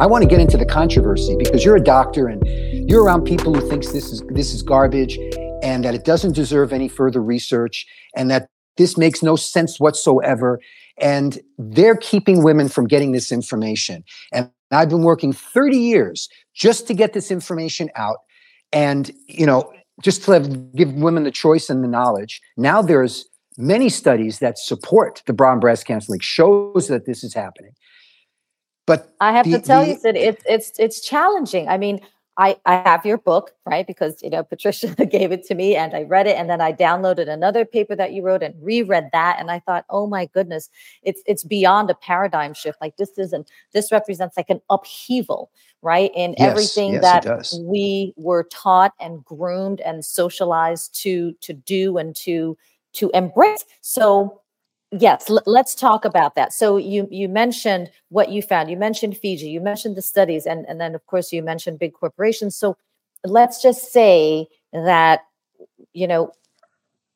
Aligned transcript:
I 0.00 0.06
want 0.06 0.22
to 0.22 0.28
get 0.28 0.40
into 0.40 0.56
the 0.56 0.64
controversy 0.64 1.36
because 1.36 1.62
you're 1.62 1.76
a 1.76 1.82
doctor 1.82 2.26
and 2.26 2.42
you're 2.88 3.04
around 3.04 3.24
people 3.24 3.52
who 3.52 3.68
thinks 3.68 3.92
this 3.92 4.10
is 4.10 4.22
this 4.30 4.54
is 4.54 4.62
garbage 4.62 5.18
and 5.62 5.84
that 5.84 5.94
it 5.94 6.06
doesn't 6.06 6.34
deserve 6.34 6.72
any 6.72 6.88
further 6.88 7.22
research 7.22 7.86
and 8.16 8.30
that 8.30 8.48
this 8.78 8.96
makes 8.96 9.22
no 9.22 9.36
sense 9.36 9.78
whatsoever. 9.78 10.58
And 10.96 11.38
they're 11.58 11.96
keeping 11.96 12.42
women 12.42 12.70
from 12.70 12.86
getting 12.86 13.12
this 13.12 13.30
information. 13.30 14.02
And 14.32 14.50
I've 14.70 14.88
been 14.88 15.02
working 15.02 15.34
30 15.34 15.76
years 15.76 16.30
just 16.54 16.86
to 16.86 16.94
get 16.94 17.12
this 17.12 17.30
information 17.30 17.90
out 17.94 18.20
and 18.72 19.10
you 19.26 19.44
know 19.44 19.70
just 20.00 20.24
to 20.24 20.32
have, 20.32 20.74
give 20.74 20.94
women 20.94 21.24
the 21.24 21.30
choice 21.30 21.68
and 21.68 21.84
the 21.84 21.88
knowledge. 21.88 22.40
Now 22.56 22.80
there's 22.80 23.26
many 23.58 23.90
studies 23.90 24.38
that 24.38 24.58
support 24.58 25.22
the 25.26 25.34
Brown 25.34 25.60
breast 25.60 25.86
cancer 25.86 26.10
league 26.12 26.22
shows 26.22 26.88
that 26.88 27.04
this 27.04 27.22
is 27.22 27.34
happening 27.34 27.72
but 28.90 29.14
I 29.20 29.30
have 29.30 29.46
the, 29.46 29.52
to 29.52 29.60
tell 29.60 29.82
the, 29.82 29.92
you 29.92 30.00
that 30.02 30.16
it's 30.16 30.42
it's 30.48 30.72
it's 30.80 31.00
challenging. 31.00 31.68
I 31.68 31.78
mean, 31.78 32.00
I 32.36 32.56
I 32.66 32.76
have 32.78 33.06
your 33.06 33.18
book, 33.18 33.52
right? 33.64 33.86
Because 33.86 34.20
you 34.20 34.30
know 34.30 34.42
Patricia 34.42 34.88
gave 35.06 35.30
it 35.30 35.44
to 35.44 35.54
me 35.54 35.76
and 35.76 35.94
I 35.94 36.02
read 36.02 36.26
it 36.26 36.36
and 36.36 36.50
then 36.50 36.60
I 36.60 36.72
downloaded 36.72 37.28
another 37.28 37.64
paper 37.64 37.94
that 37.94 38.12
you 38.12 38.22
wrote 38.24 38.42
and 38.42 38.54
reread 38.60 39.10
that 39.12 39.36
and 39.38 39.48
I 39.48 39.60
thought, 39.60 39.84
"Oh 39.90 40.08
my 40.08 40.26
goodness, 40.26 40.68
it's 41.04 41.22
it's 41.26 41.44
beyond 41.44 41.88
a 41.88 41.94
paradigm 41.94 42.52
shift. 42.52 42.80
Like 42.80 42.96
this 42.96 43.16
isn't 43.16 43.48
this 43.72 43.92
represents 43.92 44.36
like 44.36 44.50
an 44.50 44.60
upheaval, 44.68 45.52
right? 45.82 46.10
In 46.16 46.34
Yes, 46.36 46.50
everything 46.50 46.92
yes, 46.94 47.02
that 47.02 47.24
we 47.68 48.12
were 48.16 48.48
taught 48.50 48.92
and 48.98 49.24
groomed 49.24 49.80
and 49.82 50.04
socialized 50.04 51.00
to 51.02 51.32
to 51.42 51.52
do 51.52 51.96
and 51.96 52.16
to 52.16 52.58
to 52.94 53.08
embrace. 53.14 53.64
So 53.82 54.40
Yes, 54.92 55.30
l- 55.30 55.42
let's 55.46 55.74
talk 55.74 56.04
about 56.04 56.34
that. 56.34 56.52
So 56.52 56.76
you 56.76 57.06
you 57.10 57.28
mentioned 57.28 57.90
what 58.08 58.30
you 58.30 58.42
found. 58.42 58.70
You 58.70 58.76
mentioned 58.76 59.16
Fiji. 59.16 59.48
You 59.48 59.60
mentioned 59.60 59.96
the 59.96 60.02
studies, 60.02 60.46
and 60.46 60.66
and 60.68 60.80
then 60.80 60.94
of 60.94 61.06
course 61.06 61.32
you 61.32 61.42
mentioned 61.42 61.78
big 61.78 61.92
corporations. 61.94 62.56
So 62.56 62.76
let's 63.24 63.62
just 63.62 63.92
say 63.92 64.48
that 64.72 65.20
you 65.92 66.08
know 66.08 66.32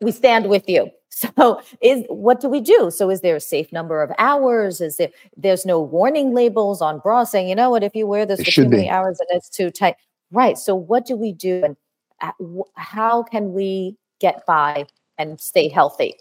we 0.01 0.13
stand 0.13 0.49
with 0.49 0.69
you. 0.69 0.91
So 1.15 1.61
is 1.81 2.05
what 2.09 2.41
do 2.41 2.49
we 2.49 2.61
do? 2.61 2.91
So 2.91 3.09
is 3.09 3.21
there 3.21 3.37
a 3.37 3.41
safe 3.41 3.73
number 3.73 4.03
of 4.03 4.11
hours? 4.19 4.81
Is 4.81 4.97
there 4.97 5.11
there's 5.37 5.65
no 5.65 5.81
warning 5.81 6.35
labels 6.35 6.83
on 6.83 6.99
bras 6.99 7.31
saying 7.31 7.49
you 7.49 7.55
know 7.55 7.71
what 7.71 7.85
if 7.85 7.95
you 7.95 8.07
wear 8.09 8.27
this 8.27 8.41
There 8.41 8.53
for 8.53 8.65
too 8.65 8.69
many 8.69 8.85
be. 8.85 8.89
hours 8.89 9.21
and 9.21 9.29
it's 9.37 9.49
too 9.49 9.71
tight, 9.71 9.95
right? 10.33 10.59
So 10.59 10.75
what 10.75 11.07
do 11.07 11.17
we 11.17 11.33
do, 11.33 11.63
and 11.65 11.77
uh, 12.21 12.33
how 12.77 13.23
can 13.23 13.53
we 13.53 13.97
get 14.21 14.45
by 14.45 14.87
and 15.19 15.41
stay 15.41 15.69
healthy? 15.69 16.17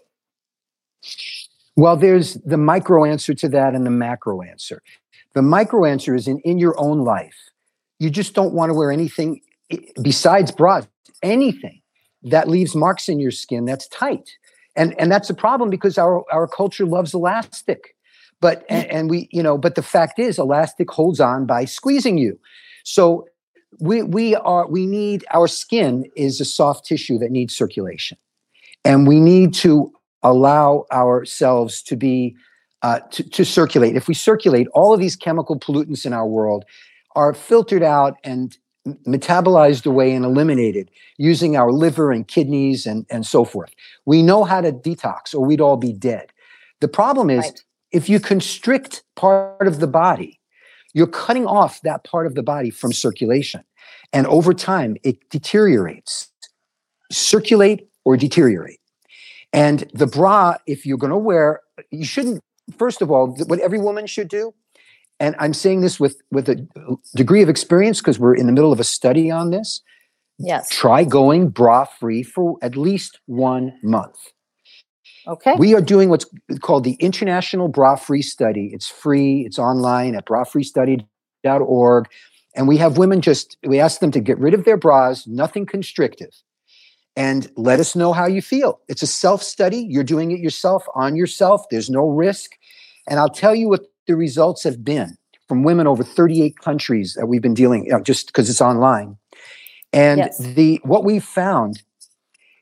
Well, 1.76 1.96
there's 1.96 2.34
the 2.34 2.56
micro 2.56 3.04
answer 3.04 3.34
to 3.34 3.48
that 3.48 3.74
and 3.74 3.84
the 3.84 3.90
macro 3.90 4.42
answer. 4.42 4.82
The 5.34 5.42
micro 5.42 5.84
answer 5.84 6.14
is 6.14 6.28
in, 6.28 6.38
in 6.40 6.58
your 6.58 6.78
own 6.78 7.00
life. 7.00 7.36
You 7.98 8.10
just 8.10 8.34
don't 8.34 8.54
want 8.54 8.70
to 8.70 8.74
wear 8.74 8.92
anything 8.92 9.40
eh, 9.70 9.78
besides 10.00 10.52
bras, 10.52 10.86
anything 11.22 11.80
that 12.22 12.48
leaves 12.48 12.74
marks 12.74 13.08
in 13.08 13.18
your 13.18 13.30
skin 13.30 13.64
that's 13.64 13.88
tight. 13.88 14.30
And, 14.76 14.98
and 15.00 15.10
that's 15.10 15.30
a 15.30 15.34
problem 15.34 15.70
because 15.70 15.98
our, 15.98 16.24
our 16.32 16.46
culture 16.46 16.86
loves 16.86 17.14
elastic. 17.14 17.94
But 18.40 18.64
and, 18.68 18.84
mm. 18.84 18.88
and 18.90 19.10
we, 19.10 19.28
you 19.32 19.42
know, 19.42 19.56
but 19.56 19.74
the 19.74 19.82
fact 19.82 20.18
is 20.18 20.38
elastic 20.38 20.90
holds 20.90 21.20
on 21.20 21.46
by 21.46 21.64
squeezing 21.64 22.18
you. 22.18 22.38
So 22.84 23.26
we 23.80 24.02
we 24.02 24.34
are 24.36 24.68
we 24.68 24.86
need 24.86 25.24
our 25.32 25.48
skin 25.48 26.04
is 26.14 26.40
a 26.40 26.44
soft 26.44 26.86
tissue 26.86 27.18
that 27.18 27.30
needs 27.30 27.56
circulation. 27.56 28.18
And 28.84 29.06
we 29.06 29.18
need 29.18 29.54
to 29.54 29.92
allow 30.24 30.86
ourselves 30.90 31.82
to 31.82 31.96
be 31.96 32.34
uh, 32.82 33.00
to, 33.10 33.22
to 33.30 33.44
circulate. 33.44 33.96
If 33.96 34.08
we 34.08 34.14
circulate, 34.14 34.66
all 34.74 34.92
of 34.92 35.00
these 35.00 35.16
chemical 35.16 35.58
pollutants 35.58 36.04
in 36.04 36.12
our 36.12 36.26
world 36.26 36.64
are 37.16 37.32
filtered 37.32 37.82
out 37.82 38.16
and 38.24 38.58
metabolized 39.06 39.86
away 39.86 40.12
and 40.12 40.24
eliminated 40.24 40.90
using 41.16 41.56
our 41.56 41.72
liver 41.72 42.12
and 42.12 42.28
kidneys 42.28 42.84
and, 42.84 43.06
and 43.08 43.24
so 43.26 43.44
forth. 43.44 43.72
We 44.04 44.22
know 44.22 44.44
how 44.44 44.60
to 44.60 44.72
detox, 44.72 45.34
or 45.34 45.46
we'd 45.46 45.60
all 45.62 45.78
be 45.78 45.92
dead. 45.94 46.32
The 46.80 46.88
problem 46.88 47.30
is 47.30 47.44
Right. 47.44 47.64
if 47.92 48.08
you 48.10 48.20
constrict 48.20 49.02
part 49.16 49.66
of 49.66 49.80
the 49.80 49.86
body, 49.86 50.38
you're 50.92 51.06
cutting 51.06 51.46
off 51.46 51.80
that 51.82 52.04
part 52.04 52.26
of 52.26 52.34
the 52.34 52.42
body 52.42 52.68
from 52.68 52.92
circulation. 52.92 53.64
And 54.12 54.26
over 54.26 54.52
time, 54.52 54.96
it 55.02 55.16
deteriorates. 55.30 56.30
Circulate 57.10 57.88
or 58.04 58.16
deteriorate. 58.18 58.80
And 59.54 59.88
the 59.94 60.06
bra, 60.06 60.56
if 60.66 60.84
you're 60.84 60.98
going 60.98 61.12
to 61.12 61.16
wear, 61.16 61.62
you 61.90 62.04
shouldn't. 62.04 62.40
First 62.76 63.00
of 63.00 63.10
all, 63.10 63.28
what 63.46 63.60
every 63.60 63.78
woman 63.78 64.06
should 64.06 64.28
do, 64.28 64.52
and 65.20 65.36
I'm 65.38 65.54
saying 65.54 65.80
this 65.80 66.00
with 66.00 66.20
with 66.30 66.48
a 66.48 66.66
degree 67.14 67.42
of 67.42 67.48
experience 67.48 68.00
because 68.00 68.18
we're 68.18 68.34
in 68.34 68.46
the 68.46 68.52
middle 68.52 68.72
of 68.72 68.80
a 68.80 68.84
study 68.84 69.30
on 69.30 69.50
this. 69.50 69.80
Yes. 70.38 70.68
Try 70.68 71.04
going 71.04 71.50
bra 71.50 71.84
free 71.84 72.22
for 72.22 72.58
at 72.60 72.76
least 72.76 73.20
one 73.26 73.78
month. 73.82 74.16
Okay. 75.26 75.54
We 75.56 75.74
are 75.74 75.80
doing 75.80 76.10
what's 76.10 76.26
called 76.60 76.84
the 76.84 76.94
International 76.94 77.68
Bra 77.68 77.96
Free 77.96 78.22
Study. 78.22 78.70
It's 78.72 78.88
free. 78.88 79.42
It's 79.46 79.58
online 79.58 80.14
at 80.14 80.26
brafreestudy.org. 80.26 82.08
And 82.56 82.68
we 82.68 82.76
have 82.76 82.98
women 82.98 83.20
just, 83.20 83.56
we 83.64 83.80
ask 83.80 84.00
them 84.00 84.10
to 84.12 84.20
get 84.20 84.38
rid 84.38 84.54
of 84.54 84.64
their 84.64 84.76
bras, 84.76 85.26
nothing 85.26 85.66
constrictive, 85.66 86.30
and 87.16 87.50
let 87.56 87.80
us 87.80 87.94
know 87.94 88.12
how 88.12 88.26
you 88.26 88.42
feel. 88.42 88.80
It's 88.88 89.02
a 89.02 89.06
self 89.06 89.42
study. 89.42 89.86
You're 89.88 90.04
doing 90.04 90.30
it 90.32 90.40
yourself 90.40 90.84
on 90.94 91.16
yourself. 91.16 91.68
There's 91.70 91.90
no 91.90 92.08
risk. 92.08 92.52
And 93.08 93.20
I'll 93.20 93.28
tell 93.28 93.54
you 93.54 93.68
what 93.68 93.82
the 94.06 94.16
results 94.16 94.62
have 94.64 94.84
been 94.84 95.16
from 95.46 95.62
women 95.62 95.86
over 95.86 96.02
38 96.02 96.58
countries 96.60 97.14
that 97.14 97.26
we've 97.26 97.42
been 97.42 97.54
dealing, 97.54 97.84
you 97.84 97.92
know, 97.92 98.00
just 98.00 98.28
because 98.28 98.48
it's 98.50 98.60
online. 98.60 99.16
And 99.92 100.18
Yes. 100.18 100.38
the 100.38 100.80
what 100.84 101.04
we 101.04 101.20
found 101.20 101.82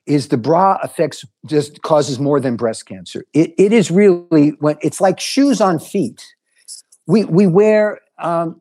is 0.04 0.28
the 0.28 0.36
bra 0.36 0.78
affects 0.82 1.24
just 1.46 1.80
causes 1.82 2.18
more 2.18 2.40
than 2.40 2.56
breast 2.56 2.86
cancer. 2.86 3.24
It, 3.32 3.54
it 3.56 3.72
is 3.72 3.90
really 3.90 4.50
when 4.58 4.76
it's 4.82 5.00
like 5.00 5.20
shoes 5.20 5.60
on 5.60 5.78
feet. 5.78 6.22
We 7.06 7.24
we 7.24 7.46
wear 7.46 8.00
um, 8.18 8.60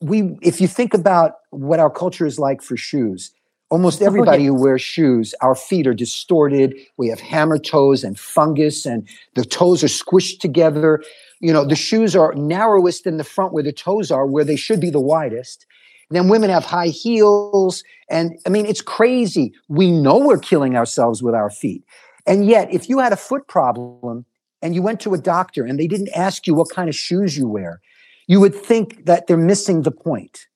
we 0.00 0.36
if 0.42 0.60
you 0.60 0.68
think 0.68 0.92
about 0.92 1.34
what 1.50 1.80
our 1.80 1.90
culture 1.90 2.26
is 2.26 2.38
like 2.38 2.62
for 2.62 2.76
shoes, 2.76 3.32
almost 3.70 4.02
everybody 4.02 4.44
who 4.44 4.54
wears 4.54 4.82
shoes, 4.82 5.34
our 5.40 5.54
feet 5.54 5.86
are 5.86 5.94
distorted. 5.94 6.76
We 6.96 7.08
have 7.08 7.20
hammer 7.20 7.58
toes 7.58 8.04
and 8.04 8.18
fungus, 8.18 8.86
and 8.86 9.08
the 9.34 9.44
toes 9.44 9.82
are 9.82 9.88
squished 9.88 10.40
together. 10.40 11.02
You 11.40 11.52
know, 11.52 11.64
the 11.64 11.76
shoes 11.76 12.14
are 12.14 12.32
narrowest 12.34 13.06
in 13.06 13.16
the 13.16 13.24
front 13.24 13.52
where 13.52 13.62
the 13.62 13.72
toes 13.72 14.10
are, 14.10 14.26
where 14.26 14.44
they 14.44 14.56
should 14.56 14.80
be 14.80 14.90
the 14.90 15.00
widest. 15.00 15.66
then 16.10 16.28
women 16.28 16.50
have 16.50 16.64
high 16.64 16.88
heels. 16.88 17.82
And 18.08 18.38
I 18.46 18.48
mean, 18.48 18.66
it's 18.66 18.82
crazy. 18.82 19.52
We 19.68 19.90
know 19.90 20.18
we're 20.18 20.38
killing 20.38 20.76
ourselves 20.76 21.22
with 21.22 21.34
our 21.34 21.50
feet. 21.50 21.82
And 22.26 22.46
yet, 22.46 22.72
if 22.72 22.88
you 22.88 23.00
had 23.00 23.12
a 23.12 23.16
foot 23.16 23.48
problem 23.48 24.24
and 24.62 24.74
you 24.74 24.82
went 24.82 25.00
to 25.00 25.14
a 25.14 25.18
doctor 25.18 25.64
and 25.64 25.78
they 25.78 25.88
didn't 25.88 26.10
ask 26.14 26.46
you 26.46 26.54
what 26.54 26.70
kind 26.70 26.88
of 26.88 26.94
shoes 26.94 27.36
you 27.36 27.48
wear, 27.48 27.80
you 28.28 28.40
would 28.40 28.54
think 28.54 29.04
that 29.06 29.26
they're 29.26 29.36
missing 29.36 29.82
the 29.82 29.90
point. 29.90 30.46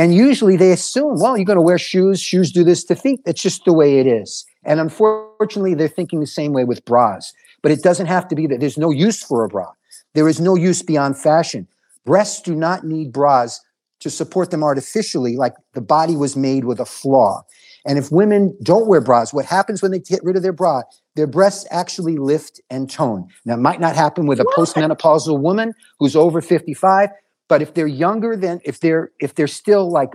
And 0.00 0.14
usually 0.14 0.56
they 0.56 0.72
assume, 0.72 1.20
well, 1.20 1.36
you're 1.36 1.44
going 1.44 1.58
to 1.58 1.62
wear 1.62 1.76
shoes. 1.76 2.22
Shoes 2.22 2.50
do 2.50 2.64
this 2.64 2.84
to 2.84 2.96
feet. 2.96 3.20
That's 3.26 3.42
just 3.42 3.66
the 3.66 3.74
way 3.74 3.98
it 3.98 4.06
is. 4.06 4.46
And 4.64 4.80
unfortunately, 4.80 5.74
they're 5.74 5.88
thinking 5.88 6.20
the 6.20 6.26
same 6.26 6.54
way 6.54 6.64
with 6.64 6.82
bras. 6.86 7.34
But 7.60 7.70
it 7.70 7.82
doesn't 7.82 8.06
have 8.06 8.26
to 8.28 8.34
be 8.34 8.46
that. 8.46 8.60
There's 8.60 8.78
no 8.78 8.90
use 8.90 9.22
for 9.22 9.44
a 9.44 9.48
bra. 9.48 9.70
There 10.14 10.26
is 10.26 10.40
no 10.40 10.56
use 10.56 10.80
beyond 10.80 11.18
fashion. 11.18 11.68
Breasts 12.06 12.40
do 12.40 12.54
not 12.54 12.82
need 12.82 13.12
bras 13.12 13.60
to 13.98 14.08
support 14.08 14.50
them 14.50 14.64
artificially, 14.64 15.36
like 15.36 15.52
the 15.74 15.82
body 15.82 16.16
was 16.16 16.34
made 16.34 16.64
with 16.64 16.80
a 16.80 16.86
flaw. 16.86 17.44
And 17.86 17.98
if 17.98 18.10
women 18.10 18.56
don't 18.62 18.86
wear 18.86 19.02
bras, 19.02 19.34
what 19.34 19.44
happens 19.44 19.82
when 19.82 19.90
they 19.90 19.98
get 19.98 20.24
rid 20.24 20.34
of 20.34 20.42
their 20.42 20.54
bra? 20.54 20.80
Their 21.14 21.26
breasts 21.26 21.66
actually 21.70 22.16
lift 22.16 22.58
and 22.70 22.90
tone. 22.90 23.28
Now, 23.44 23.52
it 23.52 23.58
might 23.58 23.80
not 23.80 23.96
happen 23.96 24.26
with 24.26 24.40
a 24.40 24.44
postmenopausal 24.56 25.38
woman 25.40 25.74
who's 25.98 26.16
over 26.16 26.40
55, 26.40 27.10
but 27.50 27.60
if 27.60 27.74
they're 27.74 27.88
younger 27.88 28.36
than, 28.36 28.60
if 28.64 28.78
they're 28.78 29.10
if 29.18 29.34
they're 29.34 29.48
still 29.48 29.90
like 29.90 30.12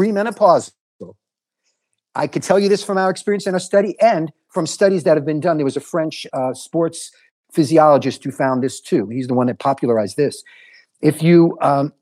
premenopausal, 0.00 0.70
I 2.14 2.28
could 2.28 2.44
tell 2.44 2.60
you 2.60 2.68
this 2.68 2.82
from 2.84 2.96
our 2.96 3.10
experience 3.10 3.46
in 3.46 3.54
our 3.54 3.60
study 3.60 3.96
and 4.00 4.32
from 4.48 4.66
studies 4.66 5.02
that 5.02 5.16
have 5.16 5.26
been 5.26 5.40
done. 5.40 5.58
There 5.58 5.64
was 5.64 5.76
a 5.76 5.80
French 5.80 6.26
uh, 6.32 6.54
sports 6.54 7.10
physiologist 7.52 8.22
who 8.22 8.30
found 8.30 8.62
this 8.62 8.80
too. 8.80 9.08
He's 9.08 9.26
the 9.26 9.34
one 9.34 9.48
that 9.48 9.58
popularized 9.58 10.16
this. 10.16 10.44
If 11.02 11.24
you 11.24 11.58
um, 11.60 11.92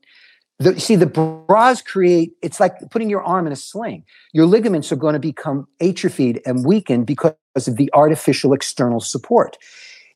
the, 0.59 0.79
see 0.79 0.95
the 0.95 1.07
bras 1.07 1.81
create 1.81 2.33
it's 2.43 2.59
like 2.59 2.75
putting 2.91 3.09
your 3.09 3.23
arm 3.23 3.45
in 3.45 3.51
a 3.51 3.57
sling 3.57 4.05
your 4.31 4.45
ligaments 4.45 4.89
are 4.89 4.95
going 4.95 5.11
to 5.11 5.19
become 5.19 5.67
atrophied 5.81 6.41
and 6.45 6.65
weakened 6.65 7.05
because 7.05 7.35
of 7.67 7.75
the 7.75 7.89
artificial 7.93 8.53
external 8.53 9.01
support 9.01 9.57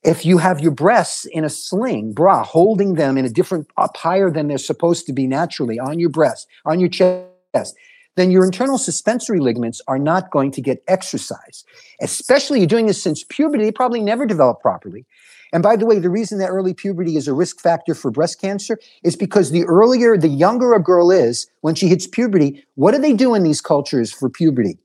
if 0.03 0.25
you 0.25 0.37
have 0.37 0.59
your 0.59 0.71
breasts 0.71 1.25
in 1.25 1.43
a 1.43 1.49
sling 1.49 2.13
bra 2.13 2.43
holding 2.43 2.95
them 2.95 3.17
in 3.17 3.25
a 3.25 3.29
different 3.29 3.67
up 3.77 3.95
higher 3.97 4.29
than 4.31 4.47
they're 4.47 4.57
supposed 4.57 5.05
to 5.05 5.13
be 5.13 5.27
naturally 5.27 5.79
on 5.79 5.99
your 5.99 6.09
breast 6.09 6.47
on 6.65 6.79
your 6.79 6.89
chest 6.89 7.75
then 8.15 8.31
your 8.31 8.43
internal 8.43 8.77
suspensory 8.77 9.39
ligaments 9.39 9.81
are 9.87 9.99
not 9.99 10.31
going 10.31 10.51
to 10.51 10.61
get 10.61 10.83
exercise 10.87 11.63
especially 12.01 12.59
you're 12.59 12.67
doing 12.67 12.87
this 12.87 13.01
since 13.01 13.23
puberty 13.23 13.63
they 13.63 13.71
probably 13.71 14.01
never 14.01 14.25
develop 14.25 14.61
properly 14.61 15.05
and 15.51 15.63
by 15.63 15.75
the 15.75 15.85
way, 15.85 15.99
the 15.99 16.09
reason 16.09 16.37
that 16.39 16.49
early 16.49 16.73
puberty 16.73 17.15
is 17.15 17.27
a 17.27 17.33
risk 17.33 17.59
factor 17.59 17.95
for 17.95 18.11
breast 18.11 18.39
cancer 18.39 18.77
is 19.03 19.15
because 19.15 19.51
the 19.51 19.63
earlier, 19.65 20.17
the 20.17 20.27
younger 20.27 20.73
a 20.73 20.81
girl 20.81 21.11
is 21.11 21.47
when 21.61 21.75
she 21.75 21.87
hits 21.87 22.05
puberty, 22.05 22.63
what 22.75 22.91
do 22.91 22.99
they 22.99 23.13
do 23.13 23.33
in 23.33 23.43
these 23.43 23.61
cultures 23.61 24.11
for 24.11 24.29
puberty? 24.29 24.77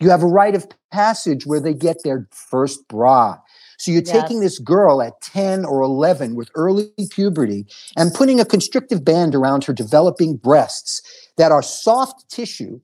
You 0.00 0.10
have 0.10 0.22
a 0.22 0.26
rite 0.26 0.54
of 0.54 0.68
passage 0.90 1.46
where 1.46 1.60
they 1.60 1.74
get 1.74 1.98
their 2.02 2.26
first 2.30 2.86
bra. 2.88 3.38
So 3.78 3.90
you're 3.90 4.02
yes. 4.02 4.20
taking 4.20 4.40
this 4.40 4.58
girl 4.58 5.02
at 5.02 5.20
10 5.20 5.64
or 5.64 5.82
11 5.82 6.34
with 6.34 6.50
early 6.54 6.90
puberty 7.10 7.66
and 7.96 8.12
putting 8.12 8.40
a 8.40 8.44
constrictive 8.44 9.04
band 9.04 9.34
around 9.34 9.64
her 9.64 9.72
developing 9.72 10.36
breasts 10.36 11.02
that 11.36 11.52
are 11.52 11.62
soft 11.62 12.28
tissue, 12.30 12.80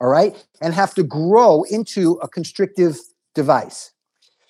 all 0.00 0.08
right, 0.08 0.34
and 0.60 0.74
have 0.74 0.94
to 0.94 1.02
grow 1.02 1.64
into 1.64 2.12
a 2.22 2.28
constrictive 2.28 2.98
device. 3.34 3.92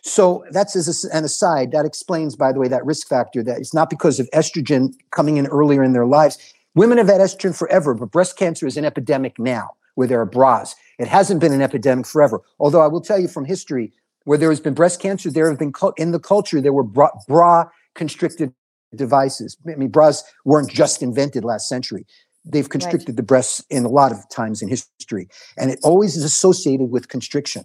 So 0.02 0.44
that's 0.50 0.76
as 0.76 1.04
an 1.04 1.24
aside. 1.24 1.72
That 1.72 1.86
explains, 1.86 2.36
by 2.36 2.52
the 2.52 2.58
way, 2.58 2.68
that 2.68 2.84
risk 2.84 3.08
factor 3.08 3.42
that 3.44 3.58
it's 3.58 3.72
not 3.72 3.88
because 3.88 4.20
of 4.20 4.28
estrogen 4.34 4.92
coming 5.10 5.38
in 5.38 5.46
earlier 5.46 5.82
in 5.82 5.94
their 5.94 6.06
lives. 6.06 6.38
Women 6.74 6.98
have 6.98 7.06
had 7.06 7.20
estrogen 7.20 7.56
forever, 7.56 7.94
but 7.94 8.10
breast 8.10 8.36
cancer 8.36 8.66
is 8.66 8.76
an 8.76 8.84
epidemic 8.84 9.38
now 9.38 9.70
where 9.94 10.06
there 10.06 10.20
are 10.20 10.26
bras. 10.26 10.74
It 10.98 11.08
hasn't 11.08 11.40
been 11.40 11.52
an 11.52 11.62
epidemic 11.62 12.06
forever. 12.06 12.42
Although 12.58 12.82
I 12.82 12.88
will 12.88 13.00
tell 13.00 13.18
you 13.18 13.28
from 13.28 13.44
history, 13.44 13.92
where 14.24 14.38
there 14.38 14.50
has 14.50 14.60
been 14.60 14.74
breast 14.74 15.00
cancer, 15.00 15.30
there 15.30 15.48
have 15.48 15.58
been 15.58 15.72
in 15.96 16.12
the 16.12 16.18
culture 16.18 16.60
there 16.60 16.72
were 16.72 16.82
bra, 16.82 17.10
bra 17.28 17.66
constricted 17.94 18.52
devices. 18.94 19.56
I 19.66 19.74
mean, 19.76 19.88
bras 19.88 20.24
weren't 20.44 20.70
just 20.70 21.02
invented 21.02 21.44
last 21.44 21.68
century. 21.68 22.06
They've 22.44 22.68
constricted 22.68 23.10
right. 23.10 23.16
the 23.16 23.22
breasts 23.22 23.64
in 23.70 23.84
a 23.84 23.88
lot 23.88 24.12
of 24.12 24.18
times 24.28 24.60
in 24.60 24.68
history, 24.68 25.28
and 25.56 25.70
it 25.70 25.78
always 25.82 26.14
is 26.14 26.24
associated 26.24 26.90
with 26.90 27.08
constriction. 27.08 27.64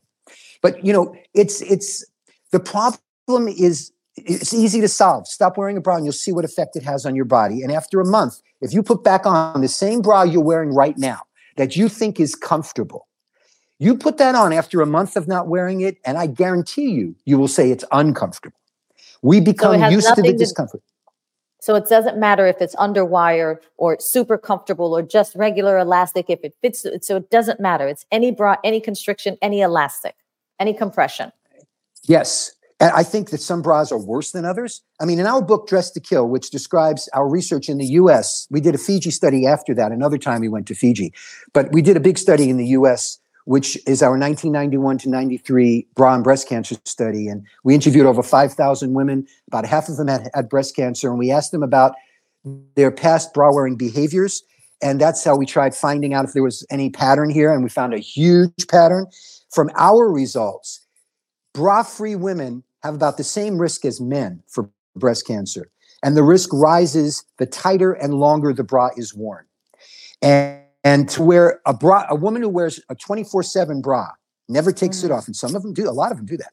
But 0.61 0.85
you 0.85 0.93
know, 0.93 1.13
it's 1.33 1.61
it's 1.61 2.05
the 2.51 2.61
problem 2.61 3.47
is 3.47 3.91
it's 4.15 4.53
easy 4.53 4.79
to 4.79 4.87
solve. 4.87 5.27
Stop 5.27 5.57
wearing 5.57 5.77
a 5.77 5.81
bra 5.81 5.95
and 5.95 6.05
you'll 6.05 6.13
see 6.13 6.31
what 6.31 6.45
effect 6.45 6.75
it 6.75 6.83
has 6.83 7.05
on 7.05 7.15
your 7.15 7.25
body. 7.25 7.61
And 7.61 7.71
after 7.71 7.99
a 7.99 8.05
month, 8.05 8.41
if 8.61 8.73
you 8.73 8.83
put 8.83 9.03
back 9.03 9.25
on 9.25 9.61
the 9.61 9.67
same 9.67 10.01
bra 10.01 10.23
you're 10.23 10.43
wearing 10.43 10.73
right 10.73 10.97
now 10.97 11.21
that 11.57 11.75
you 11.75 11.89
think 11.89 12.19
is 12.19 12.35
comfortable, 12.35 13.07
you 13.79 13.97
put 13.97 14.17
that 14.17 14.35
on 14.35 14.51
after 14.51 14.81
a 14.81 14.85
month 14.85 15.15
of 15.15 15.27
not 15.27 15.47
wearing 15.47 15.81
it, 15.81 15.97
and 16.05 16.17
I 16.17 16.27
guarantee 16.27 16.91
you, 16.91 17.15
you 17.25 17.37
will 17.37 17.47
say 17.47 17.71
it's 17.71 17.85
uncomfortable. 17.91 18.59
We 19.21 19.39
become 19.39 19.79
so 19.79 19.87
used 19.87 20.13
to 20.15 20.21
the 20.21 20.33
discomfort. 20.33 20.81
so 21.61 21.75
it 21.75 21.87
doesn't 21.87 22.17
matter 22.17 22.45
if 22.45 22.61
it's 22.61 22.75
underwire 22.75 23.57
or 23.77 23.97
super 23.99 24.37
comfortable 24.37 24.95
or 24.95 25.01
just 25.01 25.35
regular 25.35 25.77
elastic. 25.77 26.25
If 26.29 26.39
it 26.43 26.55
fits, 26.61 26.85
so 27.01 27.17
it 27.17 27.29
doesn't 27.29 27.59
matter. 27.59 27.87
It's 27.87 28.05
any 28.11 28.31
bra, 28.31 28.57
any 28.63 28.79
constriction, 28.81 29.37
any 29.41 29.61
elastic, 29.61 30.15
any 30.59 30.73
compression. 30.73 31.31
Yes. 32.03 32.51
And 32.81 32.91
I 32.91 33.03
think 33.03 33.29
that 33.31 33.41
some 33.41 33.61
bras 33.61 33.91
are 33.91 33.99
worse 33.99 34.31
than 34.31 34.45
others. 34.45 34.81
I 35.01 35.05
mean, 35.05 35.19
in 35.19 35.25
our 35.25 35.41
book, 35.41 35.67
Dressed 35.67 35.93
to 35.95 35.99
Kill, 35.99 36.29
which 36.29 36.49
describes 36.49 37.09
our 37.13 37.27
research 37.27 37.67
in 37.67 37.77
the 37.77 37.85
US, 37.85 38.47
we 38.49 38.61
did 38.61 38.73
a 38.73 38.77
Fiji 38.77 39.11
study 39.11 39.45
after 39.45 39.73
that, 39.75 39.91
another 39.91 40.17
time 40.17 40.39
we 40.39 40.47
went 40.47 40.65
to 40.67 40.75
Fiji. 40.75 41.13
But 41.53 41.73
we 41.73 41.81
did 41.81 41.97
a 41.97 41.99
big 41.99 42.17
study 42.17 42.49
in 42.49 42.55
the 42.55 42.67
US, 42.67 43.19
which 43.49 43.75
is 43.87 44.03
our 44.03 44.11
1991 44.11 44.99
to 44.99 45.09
93 45.09 45.87
bra 45.95 46.13
and 46.13 46.23
breast 46.23 46.47
cancer 46.47 46.75
study. 46.85 47.27
And 47.27 47.43
we 47.63 47.73
interviewed 47.73 48.05
over 48.05 48.21
5,000 48.21 48.93
women. 48.93 49.25
About 49.47 49.65
half 49.65 49.89
of 49.89 49.97
them 49.97 50.07
had, 50.07 50.29
had 50.35 50.49
breast 50.49 50.75
cancer. 50.75 51.09
And 51.09 51.17
we 51.17 51.31
asked 51.31 51.51
them 51.51 51.63
about 51.63 51.95
their 52.75 52.91
past 52.91 53.33
bra 53.33 53.51
wearing 53.51 53.75
behaviors. 53.75 54.43
And 54.83 55.01
that's 55.01 55.23
how 55.23 55.35
we 55.35 55.47
tried 55.47 55.73
finding 55.73 56.13
out 56.13 56.25
if 56.25 56.33
there 56.33 56.43
was 56.43 56.63
any 56.69 56.91
pattern 56.91 57.31
here. 57.31 57.51
And 57.51 57.63
we 57.63 57.69
found 57.69 57.95
a 57.95 57.97
huge 57.97 58.67
pattern. 58.67 59.07
From 59.51 59.71
our 59.75 60.13
results, 60.13 60.85
bra 61.55 61.81
free 61.81 62.15
women 62.15 62.63
have 62.83 62.93
about 62.93 63.17
the 63.17 63.23
same 63.23 63.57
risk 63.57 63.83
as 63.83 63.99
men 63.99 64.43
for 64.47 64.69
breast 64.95 65.25
cancer. 65.25 65.71
And 66.03 66.15
the 66.15 66.21
risk 66.21 66.51
rises 66.53 67.25
the 67.39 67.47
tighter 67.47 67.93
and 67.93 68.13
longer 68.13 68.53
the 68.53 68.63
bra 68.63 68.91
is 68.95 69.15
worn. 69.15 69.47
And, 70.21 70.68
and 70.83 71.09
to 71.09 71.23
wear 71.23 71.61
a 71.65 71.73
bra, 71.73 72.05
a 72.09 72.15
woman 72.15 72.41
who 72.41 72.49
wears 72.49 72.79
a 72.89 72.95
24 72.95 73.43
7 73.43 73.81
bra 73.81 74.09
never 74.47 74.71
takes 74.71 75.01
mm. 75.01 75.05
it 75.05 75.11
off. 75.11 75.27
And 75.27 75.35
some 75.35 75.55
of 75.55 75.63
them 75.63 75.73
do, 75.73 75.89
a 75.89 75.91
lot 75.91 76.11
of 76.11 76.17
them 76.17 76.25
do 76.25 76.37
that. 76.37 76.51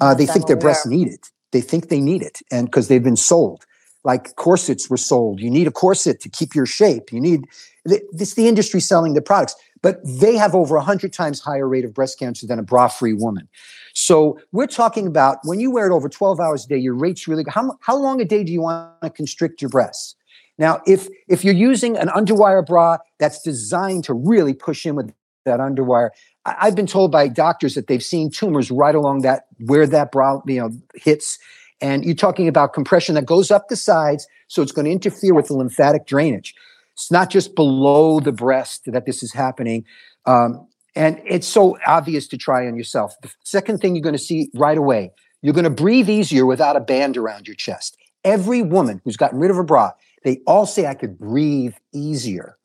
Uh, 0.00 0.14
they 0.14 0.26
think 0.26 0.46
their 0.46 0.56
breasts 0.56 0.86
need 0.86 1.08
it. 1.08 1.28
They 1.52 1.60
think 1.60 1.88
they 1.88 2.00
need 2.00 2.22
it. 2.22 2.40
And 2.50 2.66
because 2.66 2.88
they've 2.88 3.02
been 3.02 3.16
sold, 3.16 3.66
like 4.04 4.34
corsets 4.36 4.88
were 4.88 4.96
sold. 4.96 5.40
You 5.40 5.50
need 5.50 5.66
a 5.66 5.70
corset 5.70 6.20
to 6.20 6.28
keep 6.28 6.54
your 6.54 6.66
shape. 6.66 7.12
You 7.12 7.20
need 7.20 7.44
this 7.84 8.34
the 8.34 8.48
industry 8.48 8.80
selling 8.80 9.14
the 9.14 9.22
products, 9.22 9.54
but 9.82 10.00
they 10.04 10.36
have 10.36 10.54
over 10.54 10.76
100 10.76 11.12
times 11.12 11.40
higher 11.40 11.68
rate 11.68 11.84
of 11.84 11.92
breast 11.92 12.18
cancer 12.18 12.46
than 12.46 12.58
a 12.58 12.62
bra 12.62 12.88
free 12.88 13.12
woman. 13.12 13.48
So 13.94 14.38
we're 14.52 14.66
talking 14.66 15.06
about 15.06 15.38
when 15.44 15.60
you 15.60 15.70
wear 15.70 15.86
it 15.90 15.92
over 15.94 16.08
12 16.08 16.40
hours 16.40 16.64
a 16.64 16.68
day, 16.68 16.78
your 16.78 16.94
rate's 16.94 17.26
really 17.26 17.44
good. 17.44 17.52
How, 17.52 17.76
how 17.80 17.96
long 17.96 18.20
a 18.20 18.24
day 18.24 18.44
do 18.44 18.52
you 18.52 18.62
want 18.62 19.00
to 19.02 19.10
constrict 19.10 19.60
your 19.60 19.68
breasts? 19.68 20.14
Now, 20.60 20.82
if 20.86 21.08
if 21.26 21.42
you're 21.42 21.54
using 21.54 21.96
an 21.96 22.08
underwire 22.08 22.64
bra 22.64 22.98
that's 23.18 23.40
designed 23.42 24.04
to 24.04 24.14
really 24.14 24.52
push 24.52 24.84
in 24.84 24.94
with 24.94 25.12
that 25.46 25.58
underwire, 25.58 26.10
I, 26.44 26.54
I've 26.60 26.76
been 26.76 26.86
told 26.86 27.10
by 27.10 27.26
doctors 27.28 27.74
that 27.74 27.86
they've 27.86 28.02
seen 28.02 28.30
tumors 28.30 28.70
right 28.70 28.94
along 28.94 29.22
that 29.22 29.46
where 29.66 29.86
that 29.86 30.12
bra 30.12 30.40
you 30.46 30.60
know 30.60 30.70
hits. 30.94 31.38
And 31.80 32.04
you're 32.04 32.14
talking 32.14 32.46
about 32.46 32.74
compression 32.74 33.14
that 33.14 33.24
goes 33.24 33.50
up 33.50 33.68
the 33.68 33.74
sides, 33.74 34.28
so 34.48 34.60
it's 34.60 34.70
going 34.70 34.84
to 34.84 34.90
interfere 34.90 35.32
with 35.32 35.46
the 35.46 35.54
lymphatic 35.54 36.06
drainage. 36.06 36.54
It's 36.92 37.10
not 37.10 37.30
just 37.30 37.54
below 37.54 38.20
the 38.20 38.32
breast 38.32 38.82
that 38.84 39.06
this 39.06 39.22
is 39.22 39.32
happening. 39.32 39.86
Um, 40.26 40.68
and 40.94 41.22
it's 41.24 41.46
so 41.46 41.78
obvious 41.86 42.28
to 42.28 42.36
try 42.36 42.66
on 42.66 42.76
yourself. 42.76 43.14
The 43.22 43.30
second 43.44 43.78
thing 43.78 43.96
you're 43.96 44.02
going 44.02 44.12
to 44.12 44.18
see 44.18 44.50
right 44.54 44.76
away, 44.76 45.12
you're 45.40 45.54
going 45.54 45.64
to 45.64 45.70
breathe 45.70 46.10
easier 46.10 46.44
without 46.44 46.76
a 46.76 46.80
band 46.80 47.16
around 47.16 47.48
your 47.48 47.56
chest. 47.56 47.96
Every 48.24 48.60
woman 48.60 49.00
who's 49.02 49.16
gotten 49.16 49.38
rid 49.38 49.50
of 49.50 49.56
a 49.56 49.64
bra, 49.64 49.92
they 50.22 50.40
all 50.46 50.66
say, 50.66 50.86
I 50.86 50.94
could 50.94 51.18
breathe 51.18 51.74
easier. 51.92 52.56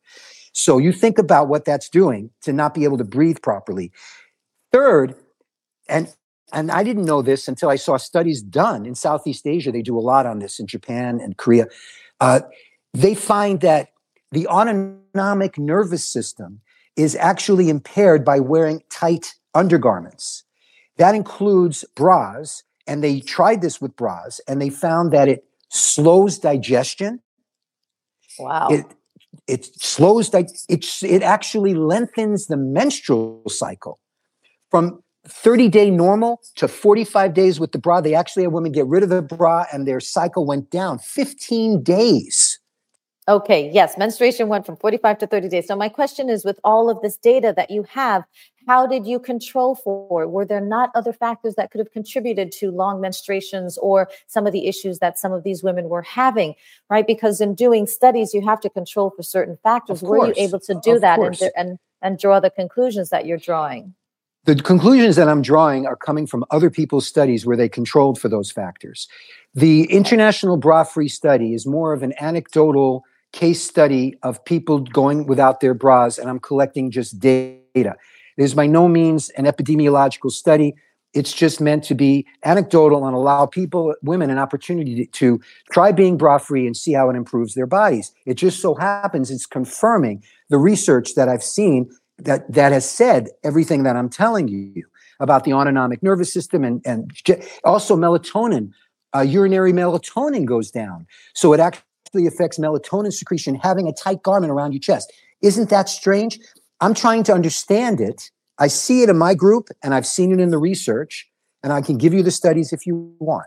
So 0.52 0.78
you 0.78 0.92
think 0.92 1.18
about 1.18 1.48
what 1.48 1.64
that's 1.64 1.88
doing 1.88 2.30
to 2.42 2.52
not 2.52 2.74
be 2.74 2.84
able 2.84 2.98
to 2.98 3.04
breathe 3.04 3.38
properly. 3.42 3.92
Third, 4.72 5.14
and 5.88 6.12
and 6.52 6.70
I 6.70 6.84
didn't 6.84 7.04
know 7.04 7.22
this 7.22 7.48
until 7.48 7.68
I 7.68 7.76
saw 7.76 7.96
studies 7.96 8.40
done 8.40 8.86
in 8.86 8.94
Southeast 8.94 9.46
Asia. 9.46 9.72
They 9.72 9.82
do 9.82 9.98
a 9.98 10.00
lot 10.00 10.26
on 10.26 10.38
this 10.38 10.60
in 10.60 10.66
Japan 10.66 11.20
and 11.20 11.36
Korea. 11.36 11.66
Uh, 12.20 12.40
they 12.94 13.14
find 13.14 13.60
that 13.60 13.88
the 14.32 14.46
autonomic 14.46 15.58
nervous 15.58 16.04
system 16.04 16.60
is 16.96 17.16
actually 17.16 17.68
impaired 17.68 18.24
by 18.24 18.40
wearing 18.40 18.82
tight 18.90 19.34
undergarments. 19.54 20.44
That 20.96 21.14
includes 21.14 21.84
bras, 21.94 22.62
and 22.86 23.02
they 23.02 23.20
tried 23.20 23.60
this 23.60 23.80
with 23.80 23.96
bras, 23.96 24.40
and 24.48 24.62
they 24.62 24.70
found 24.70 25.12
that 25.12 25.28
it 25.28 25.44
slows 25.68 26.38
digestion. 26.38 27.20
Wow. 28.38 28.68
It, 28.70 28.86
it 29.46 29.64
slows 29.80 30.30
di- 30.30 30.46
it, 30.68 30.86
it 31.02 31.22
actually 31.22 31.74
lengthens 31.74 32.46
the 32.46 32.56
menstrual 32.56 33.42
cycle 33.48 33.98
from 34.70 35.02
30 35.28 35.68
day 35.68 35.90
normal 35.90 36.40
to 36.56 36.68
45 36.68 37.34
days 37.34 37.58
with 37.58 37.72
the 37.72 37.78
bra. 37.78 38.00
They 38.00 38.14
actually 38.14 38.44
had 38.44 38.52
women 38.52 38.72
get 38.72 38.86
rid 38.86 39.02
of 39.02 39.08
the 39.08 39.22
bra 39.22 39.64
and 39.72 39.86
their 39.86 40.00
cycle 40.00 40.46
went 40.46 40.70
down 40.70 40.98
15 40.98 41.82
days. 41.82 42.45
Okay, 43.28 43.70
yes, 43.72 43.98
menstruation 43.98 44.46
went 44.46 44.64
from 44.64 44.76
45 44.76 45.18
to 45.18 45.26
30 45.26 45.48
days. 45.48 45.66
So 45.66 45.74
my 45.74 45.88
question 45.88 46.30
is 46.30 46.44
with 46.44 46.60
all 46.62 46.88
of 46.88 47.00
this 47.02 47.16
data 47.16 47.52
that 47.56 47.70
you 47.70 47.82
have, 47.84 48.24
how 48.68 48.86
did 48.86 49.04
you 49.04 49.18
control 49.18 49.74
for? 49.74 50.28
Were 50.28 50.44
there 50.44 50.60
not 50.60 50.90
other 50.94 51.12
factors 51.12 51.56
that 51.56 51.72
could 51.72 51.80
have 51.80 51.90
contributed 51.90 52.52
to 52.52 52.70
long 52.70 53.00
menstruations 53.00 53.78
or 53.82 54.08
some 54.28 54.46
of 54.46 54.52
the 54.52 54.66
issues 54.66 55.00
that 55.00 55.18
some 55.18 55.32
of 55.32 55.42
these 55.42 55.62
women 55.62 55.88
were 55.88 56.02
having, 56.02 56.54
right? 56.88 57.06
Because 57.06 57.40
in 57.40 57.54
doing 57.54 57.86
studies, 57.86 58.32
you 58.32 58.42
have 58.42 58.60
to 58.60 58.70
control 58.70 59.10
for 59.10 59.24
certain 59.24 59.58
factors. 59.62 60.02
Were 60.02 60.28
you 60.28 60.34
able 60.36 60.60
to 60.60 60.80
do 60.82 60.96
of 60.96 61.00
that 61.00 61.18
and, 61.18 61.50
and 61.56 61.78
and 62.02 62.18
draw 62.18 62.40
the 62.40 62.50
conclusions 62.50 63.10
that 63.10 63.26
you're 63.26 63.38
drawing? 63.38 63.94
The 64.44 64.54
conclusions 64.54 65.16
that 65.16 65.28
I'm 65.28 65.42
drawing 65.42 65.86
are 65.86 65.96
coming 65.96 66.26
from 66.26 66.44
other 66.50 66.70
people's 66.70 67.06
studies 67.06 67.44
where 67.44 67.56
they 67.56 67.68
controlled 67.68 68.20
for 68.20 68.28
those 68.28 68.52
factors. 68.52 69.08
The 69.54 69.90
International 69.90 70.56
Bra 70.56 70.84
Free 70.84 71.08
Study 71.08 71.52
is 71.52 71.66
more 71.66 71.92
of 71.92 72.04
an 72.04 72.14
anecdotal 72.20 73.04
case 73.36 73.62
study 73.62 74.18
of 74.22 74.42
people 74.46 74.78
going 74.78 75.26
without 75.26 75.60
their 75.60 75.74
bras, 75.74 76.16
and 76.16 76.30
I'm 76.30 76.40
collecting 76.40 76.90
just 76.90 77.20
data. 77.20 77.60
It 77.74 78.42
is 78.42 78.54
by 78.54 78.66
no 78.66 78.88
means 78.88 79.28
an 79.30 79.44
epidemiological 79.44 80.30
study. 80.30 80.74
It's 81.12 81.34
just 81.34 81.60
meant 81.60 81.84
to 81.84 81.94
be 81.94 82.26
anecdotal 82.46 83.06
and 83.06 83.14
allow 83.14 83.44
people, 83.44 83.94
women, 84.02 84.30
an 84.30 84.38
opportunity 84.38 85.04
to 85.04 85.38
try 85.70 85.92
being 85.92 86.16
bra 86.16 86.38
free 86.38 86.66
and 86.66 86.74
see 86.74 86.94
how 86.94 87.10
it 87.10 87.16
improves 87.16 87.52
their 87.52 87.66
bodies. 87.66 88.10
It 88.24 88.34
just 88.34 88.58
so 88.60 88.74
happens 88.74 89.30
it's 89.30 89.44
confirming 89.44 90.24
the 90.48 90.56
research 90.56 91.14
that 91.14 91.28
I've 91.28 91.44
seen 91.44 91.90
that, 92.16 92.50
that 92.50 92.72
has 92.72 92.88
said 92.88 93.28
everything 93.44 93.82
that 93.82 93.96
I'm 93.96 94.08
telling 94.08 94.48
you 94.48 94.84
about 95.20 95.44
the 95.44 95.52
autonomic 95.52 96.02
nervous 96.02 96.32
system 96.32 96.64
and, 96.64 96.80
and 96.86 97.12
also 97.64 97.96
melatonin. 97.96 98.70
Uh, 99.14 99.20
urinary 99.20 99.72
melatonin 99.72 100.46
goes 100.46 100.70
down. 100.70 101.06
So 101.34 101.52
it 101.52 101.60
actually 101.60 101.85
actually 102.06 102.26
affects 102.26 102.58
melatonin 102.58 103.12
secretion 103.12 103.56
having 103.56 103.88
a 103.88 103.92
tight 103.92 104.22
garment 104.22 104.52
around 104.52 104.72
your 104.72 104.80
chest. 104.80 105.12
Isn't 105.42 105.70
that 105.70 105.88
strange? 105.88 106.38
I'm 106.80 106.94
trying 106.94 107.24
to 107.24 107.32
understand 107.32 108.00
it. 108.00 108.30
I 108.58 108.68
see 108.68 109.02
it 109.02 109.08
in 109.08 109.18
my 109.18 109.34
group 109.34 109.68
and 109.82 109.92
I've 109.92 110.06
seen 110.06 110.32
it 110.32 110.40
in 110.40 110.50
the 110.50 110.58
research, 110.58 111.28
and 111.62 111.72
I 111.72 111.82
can 111.82 111.98
give 111.98 112.14
you 112.14 112.22
the 112.22 112.30
studies 112.30 112.72
if 112.72 112.86
you 112.86 113.14
want. 113.18 113.46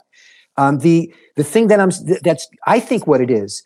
Um, 0.58 0.80
the 0.80 1.14
the 1.36 1.44
thing 1.44 1.68
that 1.68 1.80
I'm 1.80 1.92
that's 2.22 2.48
I 2.68 2.80
think 2.80 3.08
what 3.08 3.22
it 3.22 3.32
is 3.32 3.64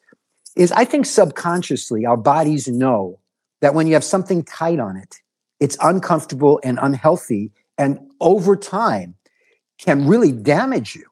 is 0.55 0.71
I 0.71 0.85
think 0.85 1.05
subconsciously 1.05 2.05
our 2.05 2.17
bodies 2.17 2.67
know 2.67 3.19
that 3.61 3.73
when 3.73 3.87
you 3.87 3.93
have 3.93 4.03
something 4.03 4.43
tight 4.43 4.79
on 4.79 4.95
it, 4.95 5.15
it's 5.59 5.77
uncomfortable 5.81 6.59
and 6.63 6.77
unhealthy, 6.81 7.51
and 7.77 7.99
over 8.21 8.55
time 8.55 9.15
can 9.79 10.07
really 10.07 10.31
damage 10.31 10.95
you. 10.95 11.05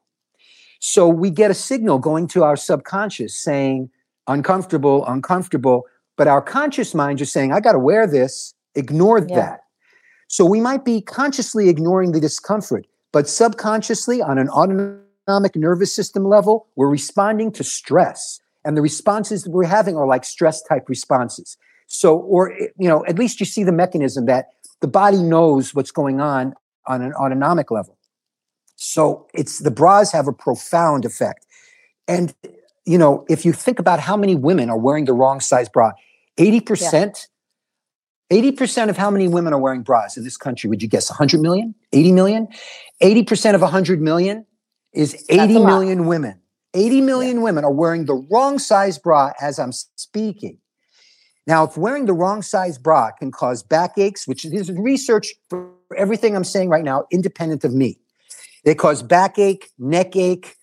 So 0.84 1.06
we 1.06 1.30
get 1.30 1.48
a 1.48 1.54
signal 1.54 2.00
going 2.00 2.26
to 2.28 2.42
our 2.42 2.56
subconscious 2.56 3.40
saying, 3.40 3.88
uncomfortable, 4.26 5.06
uncomfortable. 5.06 5.86
But 6.16 6.26
our 6.26 6.42
conscious 6.42 6.92
mind 6.92 7.18
just 7.18 7.32
saying, 7.32 7.52
I 7.52 7.60
got 7.60 7.72
to 7.72 7.78
wear 7.78 8.04
this, 8.04 8.52
ignore 8.74 9.18
yeah. 9.18 9.36
that. 9.36 9.60
So 10.26 10.44
we 10.44 10.60
might 10.60 10.84
be 10.84 11.00
consciously 11.00 11.68
ignoring 11.68 12.10
the 12.10 12.18
discomfort, 12.18 12.84
but 13.12 13.28
subconsciously 13.28 14.22
on 14.22 14.38
an 14.38 14.48
autonomic 14.48 15.54
nervous 15.54 15.94
system 15.94 16.24
level, 16.24 16.66
we're 16.74 16.90
responding 16.90 17.52
to 17.52 17.62
stress. 17.62 18.40
And 18.64 18.76
the 18.76 18.82
responses 18.82 19.44
that 19.44 19.52
we're 19.52 19.64
having 19.64 19.96
are 19.96 20.06
like 20.06 20.24
stress 20.24 20.62
type 20.62 20.88
responses. 20.88 21.56
So, 21.86 22.16
or, 22.16 22.54
eh, 22.54 22.66
you 22.76 22.88
know, 22.88 23.06
at 23.06 23.20
least 23.20 23.38
you 23.38 23.46
see 23.46 23.62
the 23.62 23.70
mechanism 23.70 24.26
that 24.26 24.46
the 24.80 24.88
body 24.88 25.22
knows 25.22 25.76
what's 25.76 25.92
going 25.92 26.20
on 26.20 26.54
on 26.88 27.02
an 27.02 27.12
autonomic 27.14 27.70
level. 27.70 27.96
So 28.82 29.28
it's 29.32 29.60
the 29.60 29.70
bras 29.70 30.10
have 30.12 30.26
a 30.26 30.32
profound 30.32 31.04
effect. 31.04 31.46
And 32.08 32.34
you 32.84 32.98
know, 32.98 33.24
if 33.28 33.44
you 33.44 33.52
think 33.52 33.78
about 33.78 34.00
how 34.00 34.16
many 34.16 34.34
women 34.34 34.68
are 34.68 34.76
wearing 34.76 35.04
the 35.04 35.12
wrong 35.12 35.38
size 35.38 35.68
bra, 35.68 35.92
80%, 36.36 37.28
yeah. 38.30 38.50
80% 38.50 38.88
of 38.88 38.96
how 38.96 39.08
many 39.08 39.28
women 39.28 39.52
are 39.52 39.60
wearing 39.60 39.82
bras 39.82 40.16
in 40.16 40.24
this 40.24 40.36
country, 40.36 40.68
would 40.68 40.82
you 40.82 40.88
guess 40.88 41.08
100 41.08 41.40
million, 41.40 41.76
80 41.92 42.12
million? 42.12 42.48
80% 43.00 43.54
of 43.54 43.60
100 43.60 44.00
million 44.00 44.44
is 44.92 45.24
80 45.28 45.64
million 45.64 46.06
women. 46.06 46.40
80 46.74 47.02
million 47.02 47.36
yeah. 47.36 47.42
women 47.42 47.64
are 47.64 47.70
wearing 47.70 48.06
the 48.06 48.14
wrong 48.14 48.58
size 48.58 48.98
bra 48.98 49.32
as 49.40 49.60
I'm 49.60 49.70
speaking. 49.70 50.58
Now, 51.46 51.64
if 51.64 51.76
wearing 51.76 52.06
the 52.06 52.14
wrong 52.14 52.42
size 52.42 52.78
bra 52.78 53.10
can 53.12 53.30
cause 53.30 53.62
backaches, 53.62 54.26
which 54.26 54.44
is 54.44 54.72
research 54.72 55.34
for 55.48 55.70
everything 55.96 56.34
I'm 56.34 56.44
saying 56.44 56.68
right 56.68 56.84
now, 56.84 57.04
independent 57.12 57.62
of 57.62 57.74
me. 57.74 57.98
They 58.64 58.74
cause 58.74 59.02
backache, 59.02 59.70
neck 59.78 60.16
ache, 60.16 60.56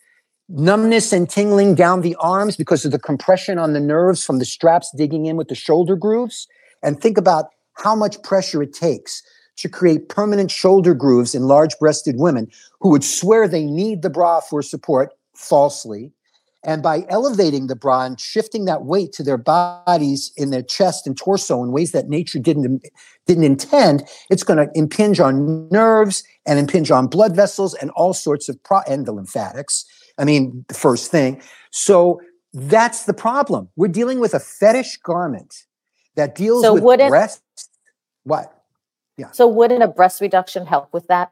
numbness 0.50 1.14
and 1.14 1.30
tingling 1.30 1.76
down 1.76 2.02
the 2.02 2.16
arms 2.16 2.58
because 2.58 2.86
of 2.86 2.92
the 2.92 3.00
compression 3.00 3.60
on 3.60 3.74
the 3.74 3.80
nerves 3.80 4.26
from 4.26 4.40
the 4.40 4.46
straps 4.46 4.92
digging 4.96 5.26
in 5.26 5.38
with 5.38 5.48
the 5.48 5.56
shoulder 5.56 5.96
grooves. 5.96 6.48
And 6.82 7.00
think 7.00 7.18
about 7.18 7.46
how 7.74 7.96
much 7.96 8.22
pressure 8.24 8.64
it 8.64 8.74
takes 8.74 9.22
to 9.58 9.70
create 9.70 10.10
permanent 10.10 10.50
shoulder 10.50 10.94
grooves 10.94 11.36
in 11.36 11.44
large 11.44 11.78
breasted 11.80 12.16
women 12.18 12.48
who 12.80 12.90
would 12.90 13.04
swear 13.04 13.48
they 13.48 13.66
need 13.66 14.02
the 14.02 14.10
bra 14.10 14.40
for 14.40 14.62
support 14.62 15.12
falsely 15.36 16.12
and 16.64 16.84
by 16.84 17.06
elevating 17.08 17.68
the 17.68 17.76
bra 17.76 18.06
and 18.06 18.20
shifting 18.20 18.66
that 18.66 18.84
weight 18.84 19.14
to 19.14 19.24
their 19.24 19.38
bodies 19.38 20.32
in 20.36 20.50
their 20.50 20.62
chest 20.62 21.08
and 21.08 21.18
torso 21.18 21.64
in 21.64 21.72
ways 21.72 21.92
that 21.94 22.10
nature 22.10 22.40
didn't, 22.40 22.84
didn't 23.26 23.44
intend, 23.44 24.04
it's 24.30 24.44
going 24.44 24.58
to 24.58 24.70
impinge 24.76 25.20
on 25.20 25.70
nerves 25.70 26.24
and 26.46 26.60
impinge 26.60 26.92
on 26.92 27.08
blood 27.08 27.36
vessels 27.36 27.74
and 27.76 27.92
all 27.92 28.14
sorts 28.14 28.50
of 28.50 28.62
pro- 28.64 28.82
and 28.88 29.06
the 29.06 29.14
lymphatics. 29.14 29.86
I 30.18 30.26
mean, 30.26 30.66
the 30.68 30.74
first 30.74 31.12
thing. 31.12 31.42
So 31.72 32.22
that's 32.54 33.06
the 33.06 33.14
problem. 33.14 33.70
We're 33.76 33.88
dealing 33.88 34.20
with 34.20 34.34
a 34.34 34.40
fetish 34.40 34.98
garment 34.98 35.64
that 36.16 36.36
deals 36.36 36.64
so 36.64 36.74
with 36.74 37.00
breast. 37.08 37.42
What? 38.24 38.54
Yeah. 39.18 39.32
So 39.32 39.48
wouldn't 39.48 39.84
a 39.84 39.88
breast 39.88 40.20
reduction 40.20 40.66
help 40.66 40.92
with 40.92 41.08
that? 41.08 41.32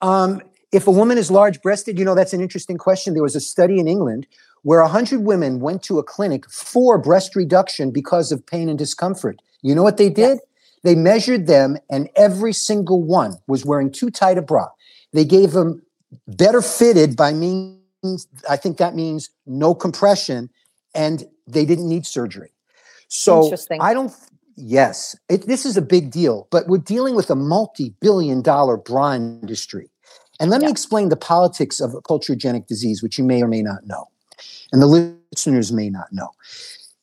Um, 0.00 0.42
if 0.72 0.86
a 0.86 0.90
woman 0.90 1.18
is 1.18 1.30
large 1.30 1.60
breasted, 1.62 1.98
you 1.98 2.04
know, 2.04 2.14
that's 2.14 2.32
an 2.32 2.40
interesting 2.40 2.76
question. 2.76 3.14
There 3.14 3.22
was 3.22 3.36
a 3.36 3.40
study 3.40 3.78
in 3.78 3.88
England 3.88 4.26
where 4.62 4.82
100 4.82 5.20
women 5.20 5.60
went 5.60 5.82
to 5.84 5.98
a 5.98 6.02
clinic 6.02 6.50
for 6.50 6.98
breast 6.98 7.34
reduction 7.36 7.90
because 7.90 8.32
of 8.32 8.44
pain 8.46 8.68
and 8.68 8.78
discomfort. 8.78 9.40
You 9.62 9.74
know 9.74 9.82
what 9.82 9.96
they 9.96 10.10
did? 10.10 10.38
Yes. 10.38 10.40
They 10.84 10.94
measured 10.94 11.46
them, 11.46 11.76
and 11.90 12.08
every 12.14 12.52
single 12.52 13.02
one 13.02 13.34
was 13.46 13.64
wearing 13.64 13.90
too 13.90 14.10
tight 14.10 14.38
a 14.38 14.42
bra. 14.42 14.68
They 15.12 15.24
gave 15.24 15.52
them 15.52 15.82
better 16.26 16.62
fitted 16.62 17.16
by 17.16 17.32
means, 17.32 18.28
I 18.48 18.56
think 18.56 18.78
that 18.78 18.94
means 18.94 19.30
no 19.46 19.74
compression, 19.74 20.50
and 20.94 21.24
they 21.46 21.64
didn't 21.64 21.88
need 21.88 22.06
surgery. 22.06 22.52
So 23.08 23.54
I 23.80 23.94
don't, 23.94 24.12
yes, 24.56 25.16
it, 25.28 25.46
this 25.46 25.64
is 25.66 25.76
a 25.76 25.82
big 25.82 26.10
deal, 26.10 26.46
but 26.50 26.68
we're 26.68 26.78
dealing 26.78 27.14
with 27.14 27.30
a 27.30 27.34
multi 27.34 27.94
billion 28.00 28.42
dollar 28.42 28.76
bra 28.76 29.14
industry. 29.14 29.90
And 30.40 30.50
let 30.50 30.60
yeah. 30.60 30.66
me 30.66 30.70
explain 30.70 31.08
the 31.08 31.16
politics 31.16 31.80
of 31.80 31.92
culturogenic 31.92 32.66
disease, 32.66 33.02
which 33.02 33.18
you 33.18 33.24
may 33.24 33.42
or 33.42 33.48
may 33.48 33.62
not 33.62 33.86
know, 33.86 34.08
and 34.72 34.80
the 34.80 34.86
listeners 34.86 35.72
may 35.72 35.90
not 35.90 36.06
know. 36.12 36.30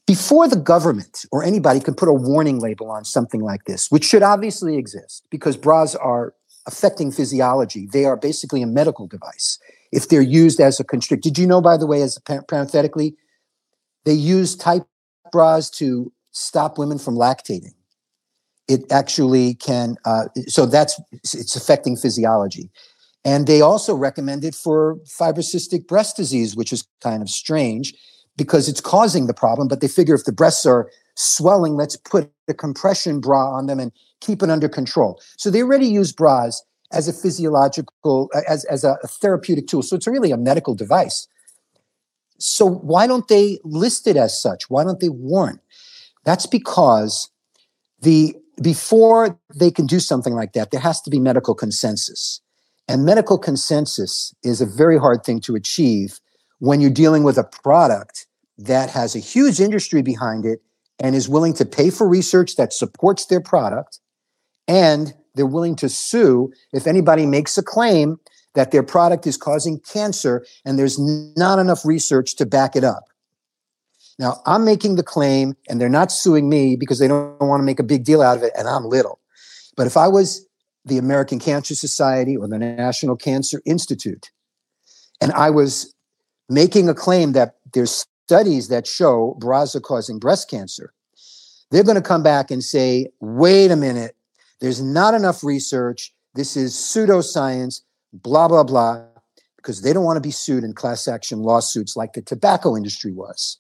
Before 0.08 0.48
the 0.48 0.56
government 0.56 1.25
or 1.32 1.44
anybody 1.44 1.80
can 1.80 1.96
put 1.96 2.08
a 2.08 2.13
warning 2.13 2.60
label 2.60 2.92
on 2.92 3.04
something 3.06 3.42
like 3.42 3.65
this, 3.65 3.89
which 3.89 4.06
should 4.06 4.22
obviously 4.22 4.77
exist 4.77 5.25
because 5.32 5.58
bras 5.58 5.96
are 5.96 6.34
affecting 6.68 7.12
physiology, 7.12 7.88
they 7.92 8.06
are 8.06 8.15
basically 8.15 8.62
a 8.62 8.68
medical 8.68 9.08
device 9.08 9.58
if 9.92 10.10
they're 10.10 10.22
used 10.22 10.60
as 10.60 10.80
a 10.80 10.84
constrict. 10.84 11.24
Did 11.24 11.38
you 11.38 11.48
know, 11.48 11.60
by 11.62 11.77
the 11.77 11.88
way, 11.88 12.01
as 12.01 12.20
parenthetically, 12.48 13.15
they 14.04 14.13
use 14.13 14.56
tight 14.56 14.84
bras 15.32 15.70
to 15.72 16.12
stop 16.32 16.77
women 16.77 17.00
from 17.00 17.15
lactating. 17.15 17.74
It 18.68 18.92
actually 18.92 19.56
can, 19.56 19.96
uh, 20.06 20.25
so 20.48 20.65
that's 20.65 21.00
it's 21.24 21.56
affecting 21.56 21.96
physiology. 21.96 22.70
And 23.25 23.48
they 23.48 23.60
also 23.60 23.96
recommend 23.96 24.46
it 24.46 24.53
for 24.53 24.98
fibrocystic 25.20 25.88
breast 25.88 26.15
disease, 26.15 26.55
which 26.55 26.72
is 26.72 26.88
kind 27.01 27.24
of 27.24 27.29
strange 27.29 27.96
because 28.38 28.70
it's 28.70 28.79
causing 28.82 29.25
the 29.25 29.34
problem. 29.34 29.67
But 29.67 29.82
they 29.82 29.88
figure 29.88 30.13
if 30.13 30.25
the 30.25 30.32
breasts 30.32 30.65
are 30.65 30.91
swelling, 31.15 31.74
let's 31.74 31.98
put 31.98 32.32
a 32.48 32.53
compression 32.53 33.20
bra 33.20 33.51
on 33.51 33.65
them 33.65 33.79
and 33.79 33.91
keep 34.22 34.44
it 34.44 34.51
under 34.51 34.70
control. 34.70 35.20
So 35.38 35.50
they 35.50 35.63
already 35.63 35.88
use 35.88 36.12
bras 36.12 36.63
as 36.91 37.08
a 37.08 37.13
physiological, 37.13 38.29
uh, 38.36 38.41
as, 38.48 38.63
as 38.65 38.84
a 38.84 38.96
therapeutic 39.08 39.67
tool. 39.67 39.82
So 39.82 39.96
it's 39.96 40.08
really 40.08 40.32
a 40.32 40.38
medical 40.38 40.75
device. 40.75 41.27
So 42.38 42.67
why 42.67 43.08
don't 43.08 43.27
they 43.27 43.60
list 43.63 44.05
it 44.05 44.17
as 44.17 44.39
such? 44.39 44.70
Why 44.70 44.84
don't 44.84 45.00
they 45.00 45.10
warn? 45.10 45.60
That's 46.25 46.46
because 46.46 47.29
the 48.01 48.36
before 48.62 49.38
they 49.53 49.72
can 49.72 49.86
do 49.86 50.00
something 50.00 50.34
like 50.34 50.53
that, 50.53 50.72
there 50.72 50.79
has 50.79 51.01
to 51.01 51.10
be 51.10 51.20
medical 51.20 51.55
consensus. 51.55 52.39
And 52.88 53.06
medical 53.06 53.38
consensus 53.38 54.34
is 54.44 54.62
a 54.62 54.65
very 54.65 54.98
hard 54.98 55.24
thing 55.24 55.39
to 55.42 55.56
achieve 55.56 56.20
when 56.60 56.82
you're 56.82 56.92
dealing 56.92 57.24
with 57.24 57.38
a 57.38 57.44
product 57.44 58.27
that 58.58 58.89
has 58.89 59.15
a 59.15 59.20
huge 59.20 59.60
industry 59.60 60.01
behind 60.01 60.46
it 60.46 60.62
and 61.00 61.15
is 61.15 61.27
willing 61.27 61.54
to 61.54 61.65
pay 61.65 61.89
for 61.89 62.08
research 62.08 62.56
that 62.56 62.74
supports 62.74 63.25
their 63.25 63.42
product. 63.42 64.00
And 64.68 65.13
they're 65.34 65.46
willing 65.46 65.75
to 65.77 65.89
sue 65.89 66.54
if 66.72 66.88
anybody 66.88 67.25
makes 67.25 67.58
a 67.58 67.63
claim 67.63 68.20
that 68.54 68.72
their 68.72 68.84
product 68.84 69.27
is 69.27 69.36
causing 69.36 69.80
cancer 69.80 70.46
and 70.63 70.80
there's 70.80 70.98
not 71.36 71.60
enough 71.60 71.86
research 71.86 72.36
to 72.38 72.46
back 72.46 72.75
it 72.75 72.84
up. 72.84 73.04
Now, 74.18 74.42
I'm 74.46 74.63
making 74.63 74.96
the 74.96 75.04
claim 75.04 75.56
and 75.68 75.82
they're 75.82 75.89
not 75.89 76.12
suing 76.12 76.48
me 76.48 76.77
because 76.77 77.00
they 77.00 77.08
don't 77.08 77.38
want 77.42 77.60
to 77.60 77.65
make 77.65 77.80
a 77.80 77.84
big 77.84 78.06
deal 78.06 78.22
out 78.22 78.38
of 78.38 78.44
it, 78.44 78.54
and 78.58 78.68
I'm 78.68 78.86
little. 78.86 79.20
But 79.75 79.88
if 79.88 79.98
I 79.98 80.08
was 80.08 80.48
the 80.86 80.98
American 80.98 81.39
Cancer 81.39 81.75
Society 81.75 82.38
or 82.38 82.48
the 82.48 82.60
National 82.60 83.15
Cancer 83.15 83.62
Institute, 83.65 84.32
and 85.22 85.32
I 85.32 85.50
was 85.50 85.94
making 86.50 86.89
a 86.89 86.94
claim 86.94 87.32
that 87.34 87.56
there's 87.74 88.06
studies 88.25 88.68
that 88.70 88.88
show 88.88 89.36
bras 89.39 89.75
are 89.75 89.80
causing 89.80 90.20
breast 90.20 90.50
cancer, 90.50 90.94
they're 91.72 91.84
going 91.84 91.96
to 91.96 92.01
come 92.01 92.24
back 92.24 92.51
and 92.51 92.63
say, 92.63 93.08
wait 93.20 93.72
a 93.72 93.75
minute, 93.75 94.15
there's 94.62 94.82
not 94.82 95.13
enough 95.13 95.44
research. 95.44 96.13
This 96.36 96.56
is 96.56 96.74
pseudoscience, 96.74 97.82
blah, 98.13 98.48
blah, 98.48 98.63
blah, 98.63 99.04
because 99.58 99.82
they 99.82 99.94
don't 99.94 100.04
want 100.04 100.18
to 100.18 100.22
be 100.22 100.32
sued 100.32 100.63
in 100.63 100.74
class 100.74 101.08
action 101.08 101.42
lawsuits 101.42 101.96
like 101.96 102.13
the 102.13 102.22
tobacco 102.22 102.75
industry 102.75 103.12
was. 103.12 103.58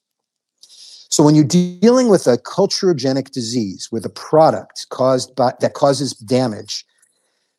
So 1.09 1.23
when 1.23 1.35
you're 1.35 1.45
dealing 1.45 2.09
with 2.09 2.27
a 2.27 2.37
culturogenic 2.37 3.31
disease, 3.31 3.89
with 3.91 4.05
a 4.05 4.09
product 4.09 4.87
caused 4.89 5.35
by 5.35 5.53
that 5.61 5.73
causes 5.73 6.13
damage, 6.13 6.85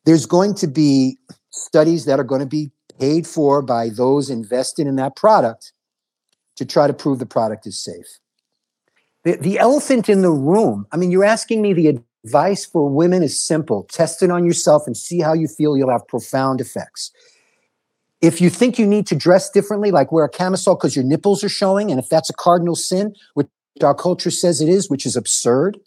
there's 0.07 0.25
going 0.25 0.53
to 0.53 0.67
be 0.67 1.17
studies 1.49 2.05
that 2.05 2.17
are 2.17 2.23
going 2.23 2.39
to 2.39 2.47
be 2.47 2.71
paid 2.97 3.27
for 3.27 3.61
by 3.61 3.89
those 3.89 4.29
invested 4.29 4.87
in 4.87 4.95
that 4.95 5.17
product 5.17 5.73
to 6.55 6.65
try 6.65 6.87
to 6.87 6.93
prove 6.93 7.19
the 7.19 7.25
product 7.25 7.67
is 7.67 7.77
safe. 7.77 8.05
The, 9.25 9.35
the 9.35 9.59
elephant 9.59 10.07
in 10.07 10.21
the 10.21 10.31
room, 10.31 10.87
I 10.93 10.97
mean, 10.97 11.11
you're 11.11 11.25
asking 11.25 11.61
me 11.61 11.73
the 11.73 11.99
advice 12.23 12.65
for 12.65 12.87
women 12.87 13.21
is 13.21 13.37
simple 13.37 13.83
test 13.91 14.23
it 14.23 14.31
on 14.31 14.45
yourself 14.45 14.83
and 14.87 14.95
see 14.95 15.19
how 15.19 15.33
you 15.33 15.45
feel. 15.45 15.77
You'll 15.77 15.91
have 15.91 16.07
profound 16.07 16.61
effects. 16.61 17.11
If 18.21 18.39
you 18.39 18.49
think 18.49 18.79
you 18.79 18.87
need 18.87 19.07
to 19.07 19.15
dress 19.15 19.49
differently, 19.49 19.91
like 19.91 20.13
wear 20.13 20.23
a 20.23 20.29
camisole 20.29 20.75
because 20.75 20.95
your 20.95 21.03
nipples 21.03 21.43
are 21.43 21.49
showing, 21.49 21.91
and 21.91 21.99
if 21.99 22.07
that's 22.07 22.29
a 22.29 22.33
cardinal 22.33 22.75
sin, 22.77 23.13
which 23.33 23.47
our 23.83 23.93
culture 23.93 24.31
says 24.31 24.61
it 24.61 24.69
is, 24.69 24.89
which 24.89 25.05
is 25.05 25.17
absurd, 25.17 25.77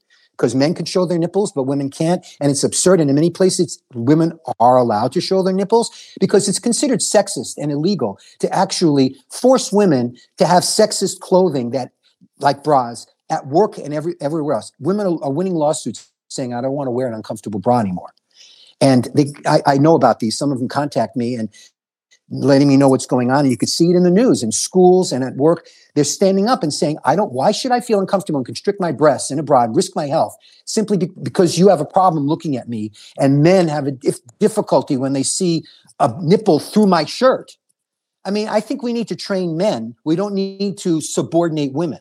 because 0.41 0.55
men 0.55 0.73
can 0.73 0.87
show 0.87 1.05
their 1.05 1.19
nipples, 1.19 1.53
but 1.53 1.65
women 1.65 1.91
can't. 1.91 2.25
And 2.41 2.51
it's 2.51 2.65
absurd. 2.65 2.99
And 2.99 3.11
in 3.11 3.15
many 3.15 3.29
places, 3.29 3.83
women 3.93 4.33
are 4.59 4.79
allowed 4.79 5.13
to 5.13 5.21
show 5.21 5.43
their 5.43 5.53
nipples 5.53 5.91
because 6.19 6.49
it's 6.49 6.59
considered 6.59 7.01
sexist 7.01 7.59
and 7.59 7.71
illegal 7.71 8.19
to 8.39 8.51
actually 8.51 9.17
force 9.31 9.71
women 9.71 10.17
to 10.39 10.47
have 10.47 10.63
sexist 10.63 11.21
clothing 11.21 11.73
that, 11.73 11.91
like 12.39 12.65
bras, 12.65 13.07
at 13.29 13.49
work 13.49 13.77
and 13.77 13.93
every, 13.93 14.15
everywhere 14.23 14.55
else. 14.55 14.73
Women 14.81 15.19
are, 15.23 15.31
winning 15.31 15.55
lawsuits 15.55 16.11
saying, 16.29 16.55
I 16.55 16.63
don't 16.63 16.73
want 16.73 16.87
to 16.87 16.93
wear 16.93 17.07
an 17.07 17.13
uncomfortable 17.13 17.61
bra 17.61 17.79
anymore. 17.79 18.15
And 18.81 19.09
they, 19.15 19.27
I, 19.47 19.61
I 19.67 19.77
know 19.77 19.95
about 19.95 20.21
these. 20.21 20.39
Some 20.39 20.53
of 20.53 20.59
them 20.59 20.69
contact 20.69 21.17
me 21.17 21.35
and 21.35 21.51
letting 22.31 22.69
me 22.69 22.77
know 22.77 22.89
what's 22.89 23.07
going 23.07 23.31
on. 23.31 23.41
And 23.41 23.51
you 23.51 23.57
could 23.57 23.69
see 23.69 23.91
it 23.91 23.97
in 23.97 24.05
the 24.05 24.11
news, 24.11 24.43
in 24.43 24.53
schools 24.53 25.13
and 25.13 25.25
at 25.25 25.37
work. 25.37 25.67
They're 25.95 26.05
standing 26.05 26.49
up 26.49 26.63
and 26.63 26.73
saying, 26.73 26.99
I 27.05 27.17
don't, 27.17 27.33
why 27.33 27.51
should 27.51 27.73
I 27.73 27.81
feel 27.81 28.01
uncomfortable 28.01 28.39
and 28.39 28.47
constrict 28.47 28.81
my 28.81 28.93
breasts 28.93 29.31
and 29.31 29.41
abroad, 29.41 29.75
risk 29.75 29.97
my 29.97 30.07
health 30.07 30.37
simply 30.65 30.97
be- 30.97 31.11
because 31.23 31.59
you 31.59 31.69
have 31.69 31.81
a 31.81 31.85
problem 31.85 32.27
looking 32.27 32.57
at 32.57 32.69
me? 32.69 32.93
And 33.19 33.43
men 33.43 33.69
have 33.69 33.87
a 33.87 33.93
dif- 33.93 34.21
difficulty 34.39 34.97
when 34.97 35.13
they 35.13 35.25
see 35.25 35.65
a 35.99 36.15
nipple 36.23 36.61
through 36.61 36.87
my 36.87 37.05
shirt. 37.05 37.57
I 38.25 38.31
mean, 38.31 38.49
I 38.49 38.61
think 38.61 38.83
we 38.83 38.93
need 38.93 39.09
to 39.09 39.17
train 39.17 39.57
men. 39.57 39.97
We 40.05 40.15
don't 40.15 40.35
need 40.35 40.79
to 40.79 41.01
subordinate 41.01 41.73
women. 41.73 42.01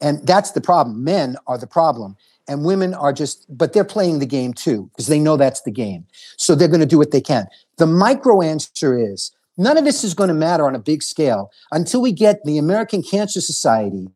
And 0.00 0.26
that's 0.26 0.52
the 0.52 0.60
problem. 0.60 1.04
Men 1.04 1.36
are 1.46 1.58
the 1.58 1.66
problem. 1.66 2.16
And 2.48 2.64
women 2.64 2.92
are 2.94 3.12
just, 3.12 3.46
but 3.48 3.72
they're 3.72 3.84
playing 3.84 4.18
the 4.18 4.26
game 4.26 4.52
too, 4.52 4.90
because 4.92 5.06
they 5.06 5.20
know 5.20 5.36
that's 5.36 5.62
the 5.62 5.70
game. 5.70 6.06
So 6.38 6.54
they're 6.54 6.68
going 6.68 6.80
to 6.80 6.86
do 6.86 6.98
what 6.98 7.12
they 7.12 7.20
can. 7.20 7.46
The 7.78 7.86
micro 7.86 8.42
answer 8.42 8.98
is 8.98 9.30
None 9.62 9.78
of 9.78 9.84
this 9.84 10.02
is 10.02 10.12
going 10.12 10.26
to 10.26 10.34
matter 10.34 10.66
on 10.66 10.74
a 10.74 10.80
big 10.80 11.04
scale 11.04 11.52
until 11.70 12.02
we 12.02 12.10
get 12.10 12.42
the 12.44 12.58
American 12.58 13.00
Cancer 13.00 13.40
Society 13.40 14.08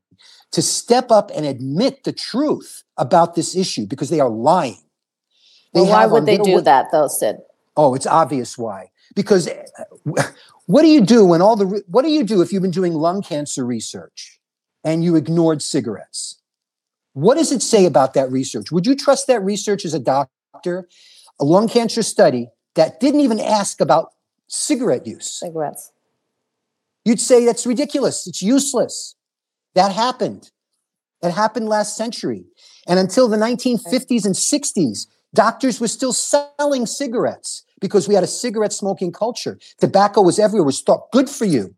to 0.50 0.60
step 0.60 1.12
up 1.12 1.30
and 1.36 1.46
admit 1.46 2.02
the 2.02 2.12
truth 2.12 2.82
about 2.96 3.36
this 3.36 3.54
issue 3.54 3.86
because 3.86 4.10
they 4.10 4.18
are 4.18 4.28
lying. 4.28 4.82
They 5.72 5.82
well, 5.82 5.90
why 5.90 6.06
would 6.06 6.26
they 6.26 6.38
do 6.38 6.60
that 6.62 6.86
though, 6.90 7.06
Sid? 7.06 7.36
Oh, 7.76 7.94
it's 7.94 8.08
obvious 8.08 8.58
why. 8.58 8.90
Because 9.14 9.46
uh, 9.46 10.22
what 10.66 10.82
do 10.82 10.88
you 10.88 11.00
do 11.00 11.24
when 11.24 11.40
all 11.40 11.54
the 11.54 11.80
what 11.86 12.02
do 12.02 12.10
you 12.10 12.24
do 12.24 12.42
if 12.42 12.52
you've 12.52 12.62
been 12.62 12.72
doing 12.72 12.94
lung 12.94 13.22
cancer 13.22 13.64
research 13.64 14.40
and 14.82 15.04
you 15.04 15.14
ignored 15.14 15.62
cigarettes? 15.62 16.40
What 17.12 17.36
does 17.36 17.52
it 17.52 17.62
say 17.62 17.86
about 17.86 18.14
that 18.14 18.32
research? 18.32 18.72
Would 18.72 18.84
you 18.84 18.96
trust 18.96 19.28
that 19.28 19.44
research 19.44 19.84
as 19.84 19.94
a 19.94 20.00
doctor? 20.00 20.88
A 21.38 21.44
lung 21.44 21.68
cancer 21.68 22.02
study 22.02 22.48
that 22.74 22.98
didn't 22.98 23.20
even 23.20 23.38
ask 23.38 23.80
about 23.80 24.10
cigarette 24.48 25.06
use. 25.06 25.38
Cigarettes. 25.38 25.92
You'd 27.04 27.20
say 27.20 27.44
that's 27.44 27.66
ridiculous. 27.66 28.26
It's 28.26 28.42
useless. 28.42 29.14
That 29.74 29.92
happened. 29.92 30.50
It 31.22 31.30
happened 31.30 31.68
last 31.68 31.96
century. 31.96 32.44
And 32.86 32.98
until 32.98 33.28
the 33.28 33.36
1950s 33.36 34.24
and 34.24 34.34
60s, 34.34 35.06
doctors 35.34 35.80
were 35.80 35.88
still 35.88 36.12
selling 36.12 36.86
cigarettes 36.86 37.64
because 37.80 38.08
we 38.08 38.14
had 38.14 38.24
a 38.24 38.28
cigarette 38.28 38.72
smoking 38.72 39.12
culture. 39.12 39.58
Tobacco 39.78 40.22
was 40.22 40.38
everywhere, 40.38 40.66
was 40.66 40.82
thought 40.82 41.10
good 41.12 41.28
for 41.28 41.44
you. 41.44 41.74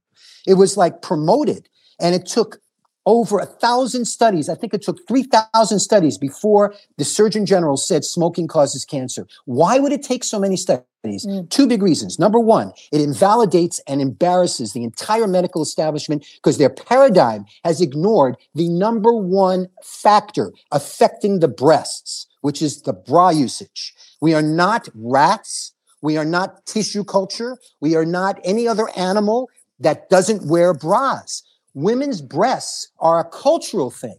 It 0.46 0.54
was 0.54 0.76
like 0.76 1.02
promoted. 1.02 1.68
And 2.00 2.14
it 2.14 2.26
took 2.26 2.60
over 3.08 3.38
a 3.38 3.46
thousand 3.46 4.04
studies. 4.04 4.50
I 4.50 4.54
think 4.54 4.74
it 4.74 4.82
took 4.82 5.08
3,000 5.08 5.78
studies 5.78 6.18
before 6.18 6.74
the 6.98 7.04
Surgeon 7.04 7.46
General 7.46 7.78
said 7.78 8.04
smoking 8.04 8.46
causes 8.46 8.84
cancer. 8.84 9.26
Why 9.46 9.78
would 9.78 9.92
it 9.92 10.02
take 10.02 10.22
so 10.22 10.38
many 10.38 10.58
studies? 10.58 10.84
Mm. 11.06 11.48
Two 11.48 11.66
big 11.66 11.82
reasons. 11.82 12.18
Number 12.18 12.38
one, 12.38 12.70
it 12.92 13.00
invalidates 13.00 13.80
and 13.88 14.02
embarrasses 14.02 14.74
the 14.74 14.84
entire 14.84 15.26
medical 15.26 15.62
establishment 15.62 16.26
because 16.34 16.58
their 16.58 16.68
paradigm 16.68 17.46
has 17.64 17.80
ignored 17.80 18.36
the 18.54 18.68
number 18.68 19.14
one 19.14 19.68
factor 19.82 20.52
affecting 20.70 21.40
the 21.40 21.48
breasts, 21.48 22.26
which 22.42 22.60
is 22.60 22.82
the 22.82 22.92
bra 22.92 23.30
usage. 23.30 23.94
We 24.20 24.34
are 24.34 24.42
not 24.42 24.86
rats. 24.94 25.72
We 26.02 26.18
are 26.18 26.26
not 26.26 26.66
tissue 26.66 27.04
culture. 27.04 27.56
We 27.80 27.96
are 27.96 28.04
not 28.04 28.38
any 28.44 28.68
other 28.68 28.90
animal 28.96 29.48
that 29.80 30.10
doesn't 30.10 30.46
wear 30.46 30.74
bras 30.74 31.42
women's 31.78 32.20
breasts 32.20 32.88
are 32.98 33.20
a 33.20 33.24
cultural 33.24 33.90
thing. 33.90 34.18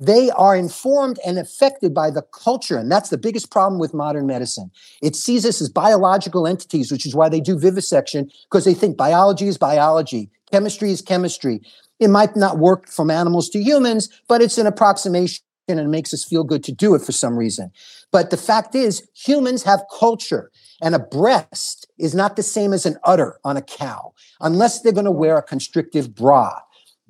They 0.00 0.30
are 0.30 0.56
informed 0.56 1.20
and 1.24 1.38
affected 1.38 1.94
by 1.94 2.10
the 2.10 2.22
culture. 2.22 2.78
And 2.78 2.90
that's 2.90 3.10
the 3.10 3.18
biggest 3.18 3.50
problem 3.50 3.78
with 3.78 3.94
modern 3.94 4.26
medicine. 4.26 4.70
It 5.02 5.14
sees 5.14 5.44
us 5.44 5.60
as 5.60 5.68
biological 5.68 6.46
entities, 6.46 6.90
which 6.90 7.06
is 7.06 7.14
why 7.14 7.28
they 7.28 7.40
do 7.40 7.58
vivisection, 7.58 8.30
because 8.50 8.64
they 8.64 8.74
think 8.74 8.96
biology 8.96 9.46
is 9.46 9.58
biology, 9.58 10.30
chemistry 10.50 10.90
is 10.90 11.02
chemistry. 11.02 11.60
It 12.00 12.08
might 12.08 12.34
not 12.34 12.58
work 12.58 12.88
from 12.88 13.10
animals 13.10 13.50
to 13.50 13.62
humans, 13.62 14.08
but 14.26 14.40
it's 14.40 14.58
an 14.58 14.66
approximation 14.66 15.44
and 15.68 15.78
it 15.78 15.88
makes 15.88 16.12
us 16.12 16.24
feel 16.24 16.42
good 16.42 16.64
to 16.64 16.72
do 16.72 16.94
it 16.94 17.02
for 17.02 17.12
some 17.12 17.36
reason. 17.36 17.70
But 18.10 18.30
the 18.30 18.36
fact 18.36 18.74
is, 18.74 19.06
humans 19.14 19.62
have 19.62 19.84
culture, 19.96 20.50
and 20.82 20.94
a 20.94 20.98
breast 20.98 21.86
is 21.98 22.14
not 22.14 22.34
the 22.34 22.42
same 22.42 22.72
as 22.72 22.86
an 22.86 22.96
udder 23.04 23.38
on 23.44 23.56
a 23.56 23.62
cow 23.62 24.12
unless 24.40 24.80
they're 24.80 24.92
going 24.92 25.04
to 25.04 25.12
wear 25.12 25.36
a 25.36 25.42
constrictive 25.42 26.14
bra. 26.14 26.58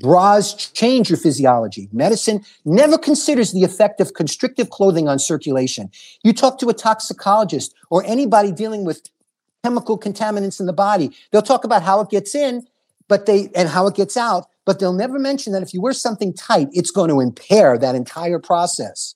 Bras 0.00 0.54
change 0.54 1.10
your 1.10 1.18
physiology. 1.18 1.88
Medicine 1.92 2.44
never 2.64 2.96
considers 2.96 3.52
the 3.52 3.64
effect 3.64 4.00
of 4.00 4.14
constrictive 4.14 4.70
clothing 4.70 5.08
on 5.08 5.18
circulation. 5.18 5.90
You 6.24 6.32
talk 6.32 6.58
to 6.60 6.68
a 6.68 6.74
toxicologist 6.74 7.74
or 7.90 8.02
anybody 8.04 8.50
dealing 8.50 8.84
with 8.84 9.08
chemical 9.62 9.98
contaminants 9.98 10.58
in 10.58 10.66
the 10.66 10.72
body, 10.72 11.14
they'll 11.30 11.42
talk 11.42 11.64
about 11.64 11.82
how 11.82 12.00
it 12.00 12.08
gets 12.08 12.34
in, 12.34 12.66
but 13.08 13.26
they 13.26 13.50
and 13.54 13.68
how 13.68 13.86
it 13.86 13.94
gets 13.94 14.16
out, 14.16 14.46
but 14.64 14.78
they'll 14.78 14.92
never 14.92 15.18
mention 15.18 15.52
that 15.52 15.62
if 15.62 15.74
you 15.74 15.80
wear 15.80 15.92
something 15.92 16.32
tight, 16.32 16.68
it's 16.72 16.90
going 16.90 17.10
to 17.10 17.20
impair 17.20 17.76
that 17.76 17.94
entire 17.94 18.38
process. 18.38 19.14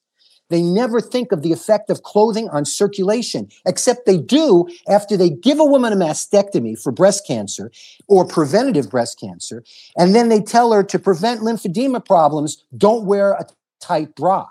They 0.55 0.63
never 0.63 1.01
think 1.01 1.33
of 1.33 1.43
the 1.43 1.51
effect 1.51 1.91
of 1.91 2.05
clothing 2.05 2.49
on 2.51 2.65
circulation, 2.65 3.49
except 3.67 4.07
they 4.07 4.19
do 4.19 4.69
after 4.89 5.17
they 5.17 5.29
give 5.29 5.59
a 5.59 5.65
woman 5.65 5.93
a 5.93 5.97
mastectomy 5.97 6.81
for 6.81 6.93
breast 6.93 7.27
cancer 7.27 7.73
or 8.07 8.25
preventative 8.25 8.89
breast 8.89 9.19
cancer. 9.19 9.65
And 9.97 10.15
then 10.15 10.29
they 10.29 10.41
tell 10.41 10.71
her 10.71 10.85
to 10.85 10.97
prevent 10.97 11.41
lymphedema 11.41 12.07
problems, 12.07 12.63
don't 12.77 13.05
wear 13.05 13.33
a 13.33 13.47
tight 13.81 14.15
bra 14.15 14.47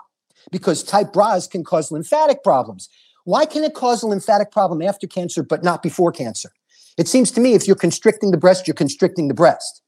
because 0.52 0.84
tight 0.84 1.10
bras 1.10 1.46
can 1.46 1.64
cause 1.64 1.90
lymphatic 1.90 2.44
problems. 2.44 2.90
Why 3.24 3.46
can 3.46 3.64
it 3.64 3.72
cause 3.72 4.02
a 4.02 4.06
lymphatic 4.06 4.52
problem 4.52 4.82
after 4.82 5.06
cancer, 5.06 5.42
but 5.42 5.64
not 5.64 5.82
before 5.82 6.12
cancer? 6.12 6.50
It 6.98 7.08
seems 7.08 7.30
to 7.30 7.40
me 7.40 7.54
if 7.54 7.66
you're 7.66 7.76
constricting 7.76 8.30
the 8.30 8.36
breast, 8.36 8.66
you're 8.66 8.74
constricting 8.74 9.28
the 9.28 9.32
breast. 9.32 9.80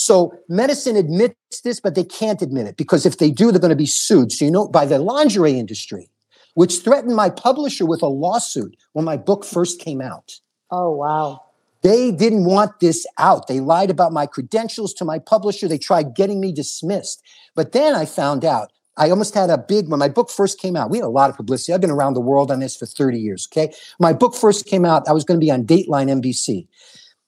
So 0.00 0.32
medicine 0.48 0.96
admits 0.96 1.60
this, 1.62 1.78
but 1.78 1.94
they 1.94 2.04
can't 2.04 2.40
admit 2.40 2.66
it 2.66 2.78
because 2.78 3.04
if 3.04 3.18
they 3.18 3.30
do, 3.30 3.52
they're 3.52 3.60
going 3.60 3.68
to 3.68 3.76
be 3.76 3.84
sued. 3.84 4.32
So, 4.32 4.46
you 4.46 4.50
know, 4.50 4.66
by 4.66 4.86
the 4.86 4.98
lingerie 4.98 5.58
industry, 5.58 6.08
which 6.54 6.78
threatened 6.78 7.14
my 7.14 7.28
publisher 7.28 7.84
with 7.84 8.00
a 8.00 8.06
lawsuit 8.06 8.78
when 8.94 9.04
my 9.04 9.18
book 9.18 9.44
first 9.44 9.78
came 9.78 10.00
out. 10.00 10.32
Oh, 10.70 10.90
wow. 10.90 11.42
They 11.82 12.12
didn't 12.12 12.46
want 12.46 12.80
this 12.80 13.06
out. 13.18 13.46
They 13.46 13.60
lied 13.60 13.90
about 13.90 14.10
my 14.10 14.24
credentials 14.24 14.94
to 14.94 15.04
my 15.04 15.18
publisher. 15.18 15.68
They 15.68 15.76
tried 15.76 16.14
getting 16.14 16.40
me 16.40 16.50
dismissed. 16.50 17.22
But 17.54 17.72
then 17.72 17.94
I 17.94 18.06
found 18.06 18.42
out 18.42 18.72
I 18.96 19.10
almost 19.10 19.34
had 19.34 19.50
a 19.50 19.58
big, 19.58 19.88
when 19.88 19.98
my 19.98 20.08
book 20.08 20.30
first 20.30 20.58
came 20.58 20.76
out, 20.76 20.88
we 20.88 20.96
had 20.96 21.04
a 21.04 21.10
lot 21.10 21.28
of 21.28 21.36
publicity. 21.36 21.74
I've 21.74 21.80
been 21.82 21.90
around 21.90 22.14
the 22.14 22.20
world 22.22 22.50
on 22.50 22.60
this 22.60 22.74
for 22.74 22.86
30 22.86 23.20
years. 23.20 23.46
Okay. 23.52 23.74
My 23.98 24.14
book 24.14 24.34
first 24.34 24.64
came 24.64 24.86
out, 24.86 25.06
I 25.08 25.12
was 25.12 25.24
going 25.24 25.38
to 25.38 25.44
be 25.44 25.50
on 25.50 25.66
Dateline 25.66 26.22
NBC. 26.22 26.66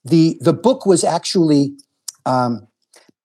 The, 0.06 0.38
the 0.40 0.54
book 0.54 0.86
was 0.86 1.04
actually 1.04 1.74
um, 2.26 2.66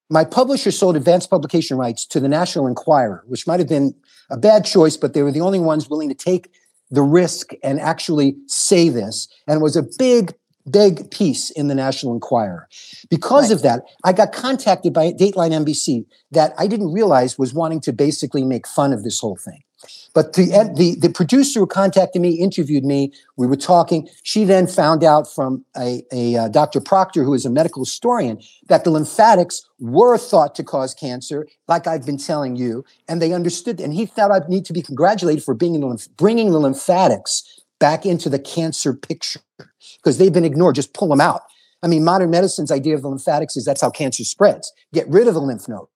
my 0.09 0.23
publisher 0.23 0.71
sold 0.71 0.95
advanced 0.95 1.29
publication 1.29 1.77
rights 1.77 2.05
to 2.07 2.19
the 2.19 2.29
National 2.29 2.67
Enquirer, 2.67 3.23
which 3.27 3.45
might 3.45 3.59
have 3.59 3.69
been 3.69 3.93
a 4.29 4.37
bad 4.37 4.65
choice, 4.65 4.97
but 4.97 5.13
they 5.13 5.21
were 5.21 5.31
the 5.31 5.41
only 5.41 5.59
ones 5.59 5.89
willing 5.89 6.09
to 6.09 6.15
take 6.15 6.49
the 6.89 7.01
risk 7.01 7.51
and 7.63 7.79
actually 7.79 8.35
say 8.47 8.89
this. 8.89 9.27
And 9.47 9.57
it 9.57 9.63
was 9.63 9.75
a 9.75 9.83
big, 9.97 10.33
big 10.69 11.11
piece 11.11 11.49
in 11.51 11.67
the 11.67 11.75
National 11.75 12.13
Enquirer. 12.13 12.67
Because 13.09 13.49
right. 13.49 13.55
of 13.55 13.61
that, 13.63 13.83
I 14.05 14.13
got 14.13 14.31
contacted 14.31 14.93
by 14.93 15.11
Dateline 15.11 15.65
NBC 15.65 16.05
that 16.31 16.53
I 16.57 16.67
didn't 16.67 16.93
realize 16.93 17.37
was 17.37 17.53
wanting 17.53 17.81
to 17.81 17.93
basically 17.93 18.43
make 18.43 18.67
fun 18.67 18.93
of 18.93 19.03
this 19.03 19.19
whole 19.19 19.37
thing. 19.37 19.63
But 20.13 20.33
the, 20.33 20.45
the, 20.75 20.95
the 20.99 21.09
producer 21.09 21.59
who 21.59 21.67
contacted 21.67 22.21
me 22.21 22.31
interviewed 22.31 22.83
me. 22.83 23.13
We 23.35 23.45
were 23.45 23.55
talking. 23.55 24.09
She 24.23 24.43
then 24.43 24.67
found 24.67 25.03
out 25.03 25.31
from 25.31 25.63
a, 25.77 26.03
a 26.11 26.35
uh, 26.35 26.47
Dr. 26.47 26.81
Proctor, 26.81 27.23
who 27.23 27.33
is 27.33 27.45
a 27.45 27.49
medical 27.49 27.83
historian, 27.83 28.41
that 28.67 28.83
the 28.83 28.89
lymphatics 28.89 29.61
were 29.79 30.17
thought 30.17 30.55
to 30.55 30.63
cause 30.63 30.93
cancer, 30.93 31.47
like 31.67 31.85
I've 31.85 32.05
been 32.05 32.17
telling 32.17 32.55
you, 32.55 32.83
and 33.07 33.21
they 33.21 33.33
understood. 33.33 33.79
And 33.79 33.93
he 33.93 34.05
thought 34.05 34.31
I'd 34.31 34.49
need 34.49 34.65
to 34.65 34.73
be 34.73 34.81
congratulated 34.81 35.43
for 35.43 35.53
bringing 35.53 35.81
the, 35.81 36.07
bringing 36.17 36.51
the 36.51 36.59
lymphatics 36.59 37.43
back 37.79 38.05
into 38.05 38.29
the 38.29 38.39
cancer 38.39 38.93
picture 38.93 39.41
because 39.97 40.17
they've 40.17 40.33
been 40.33 40.45
ignored. 40.45 40.75
Just 40.75 40.93
pull 40.93 41.09
them 41.09 41.21
out. 41.21 41.41
I 41.83 41.87
mean, 41.87 42.03
modern 42.03 42.31
medicine's 42.31 42.71
idea 42.71 42.95
of 42.95 43.03
the 43.03 43.09
lymphatics 43.09 43.55
is 43.55 43.65
that's 43.65 43.81
how 43.81 43.91
cancer 43.91 44.23
spreads. 44.23 44.73
Get 44.93 45.07
rid 45.07 45.27
of 45.27 45.35
the 45.35 45.41
lymph 45.41 45.67
node. 45.67 45.87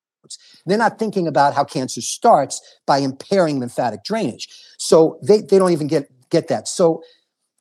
They're 0.65 0.78
not 0.78 1.00
thinking 1.00 1.28
about 1.28 1.54
how 1.54 1.63
cancer 1.63 2.02
starts 2.02 2.62
by 2.86 3.00
impairing 3.00 3.60
lymphatic 3.60 4.04
drainage. 4.04 4.47
So 4.78 5.19
they, 5.24 5.41
they 5.41 5.60
don't 5.60 5.71
even 5.71 5.88
get, 5.88 6.10
get 6.30 6.47
that. 6.50 6.67
So, 6.67 7.04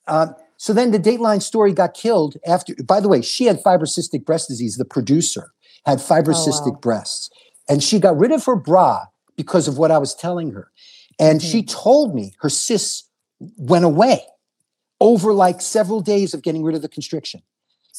uh, 0.06 0.28
so 0.56 0.72
then 0.72 0.90
the 0.90 0.98
Dateline 0.98 1.42
story 1.42 1.72
got 1.72 1.94
killed 1.94 2.36
after, 2.46 2.74
by 2.84 3.00
the 3.00 3.08
way, 3.08 3.22
she 3.22 3.46
had 3.46 3.62
fibrocystic 3.62 4.24
breast 4.24 4.48
disease. 4.48 4.76
The 4.76 4.84
producer 4.84 5.52
had 5.86 5.98
fibrocystic 5.98 6.66
oh, 6.66 6.72
wow. 6.72 6.78
breasts 6.80 7.30
and 7.70 7.82
she 7.82 8.00
got 8.00 8.18
rid 8.18 8.32
of 8.32 8.44
her 8.44 8.56
bra 8.56 9.06
because 9.36 9.68
of 9.68 9.78
what 9.78 9.90
I 9.90 9.98
was 9.98 10.14
telling 10.14 10.50
her. 10.52 10.70
And 11.18 11.40
mm-hmm. 11.40 11.50
she 11.50 11.62
told 11.62 12.14
me 12.14 12.34
her 12.40 12.50
cysts 12.50 13.08
went 13.56 13.84
away 13.84 14.26
over 15.00 15.32
like 15.32 15.60
several 15.60 16.00
days 16.00 16.34
of 16.34 16.42
getting 16.42 16.64
rid 16.64 16.74
of 16.74 16.82
the 16.82 16.88
constriction. 16.88 17.42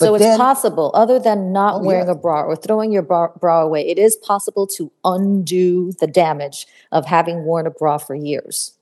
So 0.05 0.15
it's 0.15 0.23
then, 0.23 0.37
possible, 0.37 0.91
other 0.93 1.19
than 1.19 1.51
not 1.51 1.75
oh, 1.75 1.83
wearing 1.83 2.07
yeah. 2.07 2.13
a 2.13 2.15
bra 2.15 2.43
or 2.43 2.55
throwing 2.55 2.91
your 2.91 3.01
bra, 3.01 3.29
bra 3.39 3.61
away, 3.61 3.87
it 3.87 3.97
is 3.97 4.15
possible 4.17 4.67
to 4.67 4.91
undo 5.03 5.93
the 5.99 6.07
damage 6.07 6.67
of 6.91 7.05
having 7.05 7.43
worn 7.43 7.67
a 7.67 7.71
bra 7.71 7.97
for 7.97 8.15
years. 8.15 8.73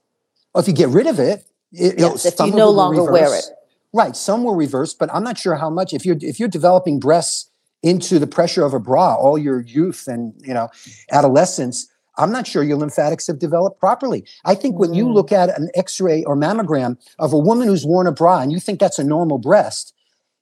Well, 0.53 0.61
if 0.61 0.67
you 0.67 0.73
get 0.73 0.89
rid 0.89 1.07
of 1.07 1.19
it, 1.19 1.45
it 1.71 1.99
yes, 1.99 2.25
if 2.25 2.39
you 2.39 2.51
no 2.51 2.69
longer 2.69 3.11
wear 3.11 3.35
it. 3.35 3.45
Right, 3.91 4.15
some 4.15 4.43
will 4.43 4.55
reverse, 4.55 4.93
but 4.93 5.09
I'm 5.13 5.23
not 5.23 5.37
sure 5.37 5.55
how 5.55 5.69
much. 5.69 5.93
If 5.93 6.05
you're 6.05 6.17
if 6.21 6.39
you're 6.39 6.49
developing 6.49 6.99
breasts 6.99 7.49
into 7.81 8.19
the 8.19 8.27
pressure 8.27 8.63
of 8.63 8.73
a 8.73 8.79
bra 8.79 9.15
all 9.15 9.37
your 9.37 9.61
youth 9.61 10.07
and 10.07 10.33
you 10.39 10.53
know 10.53 10.69
adolescence, 11.11 11.87
I'm 12.17 12.31
not 12.31 12.45
sure 12.45 12.63
your 12.63 12.77
lymphatics 12.77 13.27
have 13.27 13.39
developed 13.39 13.79
properly. 13.79 14.25
I 14.45 14.53
think 14.53 14.77
when 14.77 14.93
you 14.93 15.05
mm. 15.05 15.13
look 15.13 15.31
at 15.31 15.57
an 15.57 15.69
X-ray 15.75 16.23
or 16.25 16.35
mammogram 16.35 16.97
of 17.17 17.33
a 17.33 17.37
woman 17.37 17.67
who's 17.67 17.85
worn 17.85 18.07
a 18.07 18.11
bra 18.11 18.41
and 18.41 18.51
you 18.51 18.59
think 18.59 18.79
that's 18.79 18.99
a 18.99 19.03
normal 19.03 19.37
breast, 19.37 19.93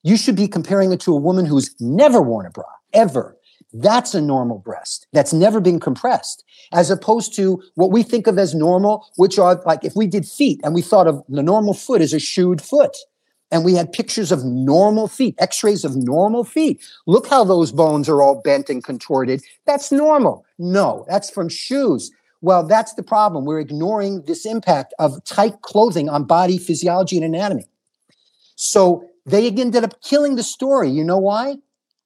you 0.08 0.16
should 0.16 0.38
be 0.38 0.48
comparing 0.48 0.94
it 0.94 1.02
to 1.02 1.14
a 1.14 1.20
woman 1.20 1.46
who's 1.46 1.76
never 1.82 2.22
worn 2.22 2.46
a 2.46 2.50
bra, 2.50 2.64
ever. 2.94 3.36
That's 3.74 4.16
a 4.16 4.22
normal 4.22 4.60
breast 4.60 5.06
that's 5.12 5.34
never 5.34 5.60
been 5.60 5.82
compressed, 5.82 6.46
as 6.72 6.90
opposed 6.90 7.36
to 7.36 7.62
what 7.76 7.92
we 7.92 8.04
think 8.04 8.26
of 8.26 8.40
as 8.40 8.56
normal, 8.56 9.06
which 9.18 9.38
are 9.38 9.62
like 9.66 9.84
if 9.84 9.98
we 9.98 10.08
did 10.08 10.26
feet 10.26 10.62
and 10.64 10.74
we 10.74 10.82
thought 10.82 11.08
of 11.08 11.22
the 11.28 11.44
normal 11.44 11.74
foot 11.74 12.02
as 12.02 12.14
a 12.14 12.20
shoed 12.20 12.62
foot, 12.62 12.96
and 13.52 13.66
we 13.66 13.74
had 13.74 13.92
pictures 13.92 14.32
of 14.32 14.46
normal 14.46 15.10
feet, 15.10 15.36
x 15.40 15.62
rays 15.62 15.84
of 15.84 15.98
normal 15.98 16.46
feet. 16.46 16.82
Look 17.06 17.28
how 17.28 17.44
those 17.44 17.74
bones 17.74 18.08
are 18.08 18.22
all 18.22 18.42
bent 18.42 18.70
and 18.70 18.82
contorted. 18.82 19.42
That's 19.66 19.92
normal. 19.92 20.46
No, 20.58 21.06
that's 21.10 21.30
from 21.30 21.50
shoes. 21.50 22.12
Well, 22.40 22.64
that's 22.64 22.94
the 22.94 23.04
problem. 23.04 23.44
We're 23.44 23.60
ignoring 23.60 24.22
this 24.22 24.46
impact 24.46 24.94
of 25.00 25.22
tight 25.26 25.62
clothing 25.64 26.08
on 26.08 26.24
body 26.24 26.58
physiology 26.58 27.18
and 27.18 27.26
anatomy. 27.26 27.66
So 28.56 29.10
they 29.28 29.50
ended 29.50 29.84
up 29.84 30.02
killing 30.02 30.36
the 30.36 30.44
story. 30.44 30.90
You 30.90 31.04
know 31.04 31.18
why? 31.18 31.58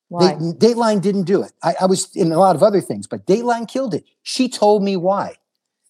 Why? 0.10 0.34
They, 0.34 0.74
Dateline 0.74 1.02
didn't 1.02 1.24
do 1.24 1.42
it. 1.44 1.54
I, 1.64 1.76
I, 1.82 1.86
was 1.86 2.14
in 2.16 2.32
a 2.32 2.40
lot 2.40 2.56
of 2.56 2.64
other 2.64 2.82
things, 2.82 3.08
but 3.08 3.26
Dateline 3.26 3.68
killed 3.68 3.94
it. 3.94 4.04
She 4.24 4.50
told 4.50 4.84
me 4.84 4.98
why, 4.98 5.36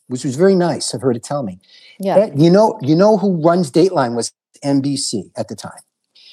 which 0.08 0.24
was 0.24 0.36
very 0.36 0.54
nice 0.54 0.94
of 0.94 1.02
her 1.02 1.14
to 1.14 1.20
tell 1.20 1.42
me. 1.42 1.60
Yeah. 2.00 2.18
Eh, 2.18 2.32
you 2.36 2.52
know, 2.52 2.78
you 2.82 2.96
know 2.96 3.18
who 3.18 3.42
runs 3.42 3.72
Dateline 3.72 4.16
was 4.16 4.32
NBC 4.64 5.32
at 5.36 5.48
the 5.48 5.56
time. 5.56 5.80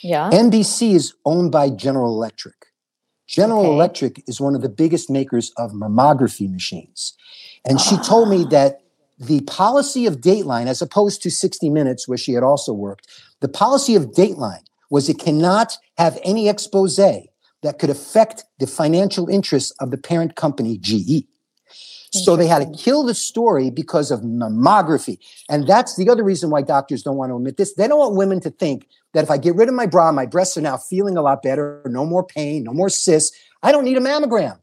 Yeah. 0.03 0.29
NBC 0.31 0.95
is 0.95 1.15
owned 1.25 1.51
by 1.51 1.71
General 1.71 2.13
Electric. 2.13 2.67
General 3.27 3.61
okay. 3.61 3.71
Electric 3.71 4.29
is 4.29 4.41
one 4.41 4.55
of 4.55 4.63
the 4.63 4.69
biggest 4.69 5.09
makers 5.09 5.53
of 5.57 5.73
mammography 5.73 6.51
machines. 6.51 7.15
And 7.65 7.81
she 7.81 7.97
told 7.99 8.29
me 8.29 8.45
that 8.51 8.81
the 9.19 9.41
policy 9.43 10.07
of 10.07 10.21
Dateline, 10.21 10.67
as 10.67 10.81
opposed 10.81 11.23
to 11.23 11.31
60 11.31 11.71
Minutes, 11.71 12.07
where 12.07 12.19
she 12.19 12.33
had 12.33 12.43
also 12.43 12.73
worked, 12.73 13.09
the 13.41 13.49
policy 13.49 13.95
of 13.95 14.13
Dateline 14.13 14.68
was 14.91 15.09
it 15.09 15.19
cannot 15.19 15.77
have 15.97 16.19
any 16.23 16.49
expose 16.49 16.97
that 16.97 17.79
could 17.79 17.91
affect 17.91 18.45
the 18.59 18.67
financial 18.67 19.29
interests 19.29 19.73
of 19.81 19.91
the 19.91 19.99
parent 19.99 20.37
company, 20.37 20.79
GE. 20.79 21.25
So 22.11 22.37
they 22.37 22.47
had 22.47 22.61
to 22.61 22.79
kill 22.79 23.03
the 23.03 23.15
story 23.15 23.71
because 23.71 24.11
of 24.11 24.21
mammography. 24.21 25.19
And 25.51 25.67
that's 25.67 25.97
the 25.97 26.09
other 26.09 26.25
reason 26.25 26.49
why 26.49 26.63
doctors 26.63 27.03
don't 27.03 27.17
want 27.17 27.31
to 27.31 27.37
admit 27.37 27.59
this. 27.59 27.75
They 27.75 27.87
don't 27.87 27.99
want 27.99 28.17
women 28.17 28.41
to 28.41 28.51
think 28.51 28.87
that 29.13 29.25
if 29.25 29.31
I 29.31 29.37
get 29.37 29.57
rid 29.57 29.69
of 29.69 29.75
my 29.75 29.87
bra, 29.87 30.11
my 30.13 30.25
breasts 30.25 30.57
are 30.57 30.63
now 30.63 30.79
feeling 30.79 31.17
a 31.17 31.23
lot 31.23 31.43
better, 31.43 31.83
no 31.87 32.07
more 32.07 32.25
pain, 32.25 32.65
no 32.65 32.73
more 32.73 32.89
cysts. 32.89 33.37
I 33.63 33.73
don't 33.73 33.85
need 33.85 33.97
a 33.97 34.01
mammogram. 34.01 34.59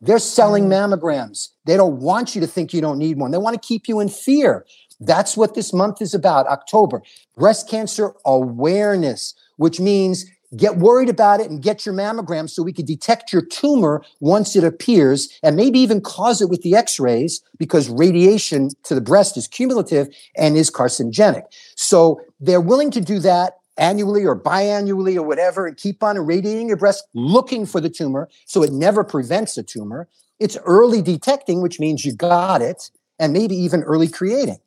They're 0.00 0.18
selling 0.18 0.68
mm. 0.68 0.72
mammograms. 0.72 1.48
They 1.66 1.76
don't 1.76 2.00
want 2.00 2.34
you 2.34 2.40
to 2.42 2.46
think 2.46 2.74
you 2.74 2.80
don't 2.80 2.98
need 2.98 3.18
one. 3.18 3.30
They 3.30 3.38
want 3.38 3.60
to 3.60 3.66
keep 3.66 3.88
you 3.88 4.00
in 4.00 4.08
fear. 4.08 4.66
That's 5.00 5.36
what 5.36 5.54
this 5.54 5.72
month 5.72 6.00
is 6.00 6.14
about, 6.14 6.46
October. 6.46 7.02
Breast 7.36 7.68
cancer 7.68 8.14
awareness, 8.24 9.34
which 9.56 9.80
means 9.80 10.24
get 10.56 10.76
worried 10.76 11.08
about 11.08 11.40
it 11.40 11.50
and 11.50 11.62
get 11.62 11.84
your 11.84 11.94
mammogram 11.94 12.48
so 12.48 12.62
we 12.62 12.72
can 12.72 12.84
detect 12.84 13.32
your 13.32 13.42
tumor 13.42 14.04
once 14.20 14.54
it 14.54 14.64
appears 14.64 15.28
and 15.42 15.56
maybe 15.56 15.78
even 15.78 16.00
cause 16.00 16.40
it 16.40 16.48
with 16.48 16.62
the 16.62 16.76
x-rays 16.76 17.42
because 17.58 17.88
radiation 17.88 18.70
to 18.84 18.94
the 18.94 19.00
breast 19.00 19.36
is 19.36 19.48
cumulative 19.48 20.08
and 20.36 20.56
is 20.56 20.70
carcinogenic. 20.70 21.42
So 21.76 22.20
they're 22.40 22.60
willing 22.60 22.90
to 22.92 23.00
do 23.00 23.18
that 23.20 23.54
annually 23.76 24.24
or 24.24 24.38
biannually 24.38 25.16
or 25.16 25.22
whatever 25.22 25.66
and 25.66 25.76
keep 25.76 26.02
on 26.02 26.16
irradiating 26.16 26.68
your 26.68 26.76
breast 26.76 27.04
looking 27.14 27.66
for 27.66 27.80
the 27.80 27.90
tumor 27.90 28.28
so 28.46 28.62
it 28.62 28.72
never 28.72 29.02
prevents 29.02 29.58
a 29.58 29.62
tumor. 29.62 30.08
It's 30.38 30.56
early 30.64 31.02
detecting, 31.02 31.62
which 31.62 31.80
means 31.80 32.04
you 32.04 32.12
got 32.12 32.62
it 32.62 32.90
and 33.18 33.32
maybe 33.32 33.56
even 33.56 33.82
early 33.82 34.08
creating. 34.08 34.58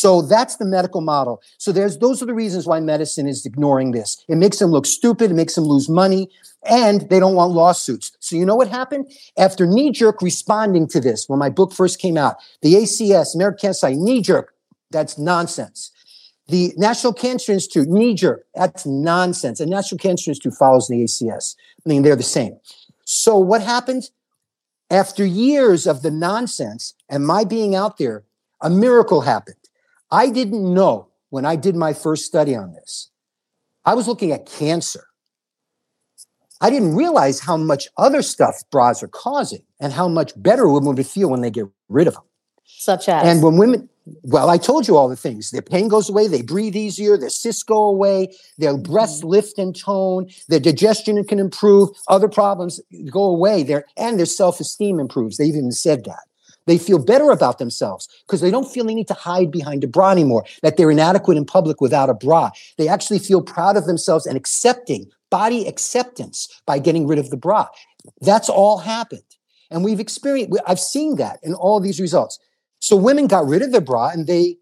So 0.00 0.22
that's 0.22 0.56
the 0.56 0.64
medical 0.64 1.02
model. 1.02 1.42
So 1.58 1.72
there's 1.72 1.98
those 1.98 2.22
are 2.22 2.26
the 2.26 2.32
reasons 2.32 2.66
why 2.66 2.80
medicine 2.80 3.26
is 3.26 3.44
ignoring 3.44 3.90
this. 3.90 4.24
It 4.28 4.36
makes 4.36 4.58
them 4.58 4.70
look 4.70 4.86
stupid, 4.86 5.30
it 5.30 5.34
makes 5.34 5.56
them 5.56 5.64
lose 5.64 5.90
money, 5.90 6.30
and 6.64 7.06
they 7.10 7.20
don't 7.20 7.34
want 7.34 7.52
lawsuits. 7.52 8.12
So 8.18 8.34
you 8.34 8.46
know 8.46 8.54
what 8.54 8.68
happened? 8.68 9.12
After 9.36 9.66
knee 9.66 9.90
jerk 9.90 10.22
responding 10.22 10.88
to 10.88 11.00
this, 11.00 11.28
when 11.28 11.38
my 11.38 11.50
book 11.50 11.74
first 11.74 11.98
came 11.98 12.16
out, 12.16 12.36
the 12.62 12.76
ACS, 12.76 13.34
American 13.34 13.58
Cancer 13.60 13.74
Society, 13.74 14.00
knee 14.00 14.22
jerk, 14.22 14.54
that's 14.90 15.18
nonsense. 15.18 15.92
The 16.48 16.72
National 16.78 17.12
Cancer 17.12 17.52
Institute, 17.52 17.88
knee 17.88 18.14
jerk, 18.14 18.46
that's 18.54 18.86
nonsense. 18.86 19.58
The 19.58 19.66
National 19.66 19.98
Cancer 19.98 20.30
Institute 20.30 20.54
follows 20.54 20.88
the 20.88 21.04
ACS. 21.04 21.56
I 21.84 21.88
mean, 21.90 22.02
they're 22.02 22.16
the 22.16 22.22
same. 22.22 22.58
So 23.04 23.36
what 23.36 23.60
happened? 23.60 24.04
After 24.90 25.26
years 25.26 25.86
of 25.86 26.00
the 26.00 26.10
nonsense 26.10 26.94
and 27.10 27.26
my 27.26 27.44
being 27.44 27.74
out 27.74 27.98
there, 27.98 28.24
a 28.62 28.70
miracle 28.70 29.20
happened. 29.20 29.59
I 30.10 30.30
didn't 30.30 30.74
know 30.74 31.08
when 31.30 31.44
I 31.44 31.56
did 31.56 31.76
my 31.76 31.92
first 31.92 32.24
study 32.24 32.54
on 32.54 32.72
this. 32.72 33.10
I 33.84 33.94
was 33.94 34.08
looking 34.08 34.32
at 34.32 34.46
cancer. 34.46 35.04
I 36.60 36.68
didn't 36.68 36.94
realize 36.94 37.40
how 37.40 37.56
much 37.56 37.88
other 37.96 38.20
stuff 38.20 38.62
bras 38.70 39.02
are 39.02 39.08
causing 39.08 39.62
and 39.80 39.92
how 39.92 40.08
much 40.08 40.32
better 40.36 40.68
women 40.68 40.94
would 40.94 41.06
feel 41.06 41.30
when 41.30 41.40
they 41.40 41.50
get 41.50 41.66
rid 41.88 42.06
of 42.06 42.14
them. 42.14 42.24
Such 42.64 43.08
as? 43.08 43.26
And 43.26 43.42
when 43.42 43.56
women, 43.56 43.88
well, 44.22 44.50
I 44.50 44.58
told 44.58 44.86
you 44.86 44.96
all 44.96 45.08
the 45.08 45.16
things. 45.16 45.50
Their 45.50 45.62
pain 45.62 45.88
goes 45.88 46.10
away, 46.10 46.26
they 46.26 46.42
breathe 46.42 46.76
easier, 46.76 47.16
their 47.16 47.30
cysts 47.30 47.62
go 47.62 47.84
away, 47.84 48.34
their 48.58 48.76
breasts 48.76 49.20
mm-hmm. 49.20 49.28
lift 49.28 49.58
and 49.58 49.74
tone, 49.74 50.28
their 50.48 50.60
digestion 50.60 51.22
can 51.24 51.38
improve, 51.38 51.90
other 52.08 52.28
problems 52.28 52.80
go 53.10 53.22
away, 53.24 53.62
their, 53.62 53.84
and 53.96 54.18
their 54.18 54.26
self 54.26 54.60
esteem 54.60 55.00
improves. 55.00 55.36
They 55.38 55.46
even 55.46 55.72
said 55.72 56.04
that. 56.04 56.24
They 56.66 56.78
feel 56.78 56.98
better 56.98 57.30
about 57.30 57.58
themselves 57.58 58.08
because 58.26 58.40
they 58.40 58.50
don't 58.50 58.70
feel 58.70 58.84
they 58.84 58.94
need 58.94 59.08
to 59.08 59.14
hide 59.14 59.50
behind 59.50 59.82
a 59.82 59.88
bra 59.88 60.10
anymore, 60.10 60.44
that 60.62 60.76
they're 60.76 60.90
inadequate 60.90 61.36
in 61.36 61.44
public 61.44 61.80
without 61.80 62.10
a 62.10 62.14
bra. 62.14 62.50
They 62.78 62.88
actually 62.88 63.18
feel 63.18 63.42
proud 63.42 63.76
of 63.76 63.86
themselves 63.86 64.26
and 64.26 64.36
accepting 64.36 65.10
body 65.30 65.66
acceptance 65.66 66.48
by 66.66 66.78
getting 66.78 67.06
rid 67.06 67.18
of 67.18 67.30
the 67.30 67.36
bra. 67.36 67.66
That's 68.20 68.48
all 68.48 68.78
happened. 68.78 69.22
And 69.70 69.84
we've 69.84 70.00
experienced, 70.00 70.60
I've 70.66 70.80
seen 70.80 71.16
that 71.16 71.38
in 71.42 71.54
all 71.54 71.80
these 71.80 72.00
results. 72.00 72.38
So 72.80 72.96
women 72.96 73.26
got 73.26 73.46
rid 73.46 73.62
of 73.62 73.72
their 73.72 73.80
bra 73.80 74.08
and 74.08 74.26
they, 74.26 74.56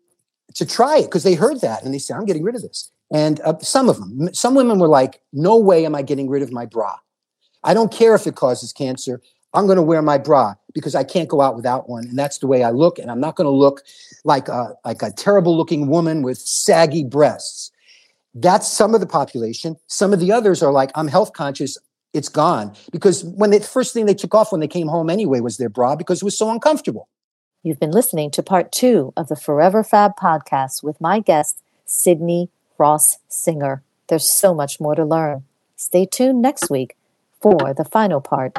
to 0.54 0.66
try 0.66 0.98
it, 0.98 1.04
because 1.04 1.22
they 1.22 1.34
heard 1.34 1.60
that 1.62 1.82
and 1.82 1.94
they 1.94 1.98
said, 1.98 2.16
I'm 2.16 2.26
getting 2.26 2.42
rid 2.42 2.54
of 2.54 2.62
this. 2.62 2.90
And 3.12 3.40
uh, 3.40 3.58
some 3.60 3.88
of 3.88 3.98
them, 3.98 4.32
some 4.34 4.54
women 4.54 4.78
were 4.78 4.88
like, 4.88 5.20
no 5.32 5.56
way 5.56 5.86
am 5.86 5.94
I 5.94 6.02
getting 6.02 6.28
rid 6.28 6.42
of 6.42 6.52
my 6.52 6.66
bra. 6.66 6.96
I 7.64 7.74
don't 7.74 7.92
care 7.92 8.14
if 8.14 8.26
it 8.26 8.34
causes 8.34 8.72
cancer. 8.72 9.22
I'm 9.54 9.66
going 9.66 9.76
to 9.76 9.82
wear 9.82 10.02
my 10.02 10.18
bra 10.18 10.54
because 10.74 10.94
I 10.94 11.04
can't 11.04 11.28
go 11.28 11.40
out 11.40 11.56
without 11.56 11.88
one, 11.88 12.04
and 12.06 12.18
that's 12.18 12.38
the 12.38 12.46
way 12.46 12.62
I 12.62 12.70
look. 12.70 12.98
And 12.98 13.10
I'm 13.10 13.20
not 13.20 13.36
going 13.36 13.46
to 13.46 13.50
look 13.50 13.82
like 14.24 14.48
a 14.48 14.74
like 14.84 15.02
a 15.02 15.10
terrible 15.10 15.56
looking 15.56 15.88
woman 15.88 16.22
with 16.22 16.38
saggy 16.38 17.04
breasts. 17.04 17.70
That's 18.34 18.68
some 18.68 18.94
of 18.94 19.00
the 19.00 19.06
population. 19.06 19.76
Some 19.86 20.12
of 20.12 20.20
the 20.20 20.32
others 20.32 20.62
are 20.62 20.72
like, 20.72 20.90
I'm 20.94 21.08
health 21.08 21.32
conscious. 21.32 21.78
It's 22.14 22.28
gone 22.28 22.74
because 22.90 23.22
when 23.22 23.50
the 23.50 23.60
first 23.60 23.92
thing 23.92 24.06
they 24.06 24.14
took 24.14 24.34
off 24.34 24.50
when 24.50 24.60
they 24.60 24.68
came 24.68 24.88
home 24.88 25.10
anyway 25.10 25.40
was 25.40 25.58
their 25.58 25.68
bra 25.68 25.94
because 25.94 26.22
it 26.22 26.24
was 26.24 26.38
so 26.38 26.50
uncomfortable. 26.50 27.08
You've 27.62 27.80
been 27.80 27.90
listening 27.90 28.30
to 28.32 28.42
part 28.42 28.72
two 28.72 29.12
of 29.16 29.28
the 29.28 29.36
Forever 29.36 29.82
Fab 29.82 30.12
podcast 30.16 30.82
with 30.82 31.00
my 31.00 31.20
guest, 31.20 31.62
Sydney 31.84 32.48
Ross 32.78 33.18
Singer. 33.28 33.82
There's 34.06 34.38
so 34.38 34.54
much 34.54 34.80
more 34.80 34.94
to 34.94 35.04
learn. 35.04 35.44
Stay 35.76 36.06
tuned 36.06 36.40
next 36.40 36.70
week 36.70 36.96
for 37.40 37.74
the 37.74 37.84
final 37.84 38.20
part, 38.20 38.58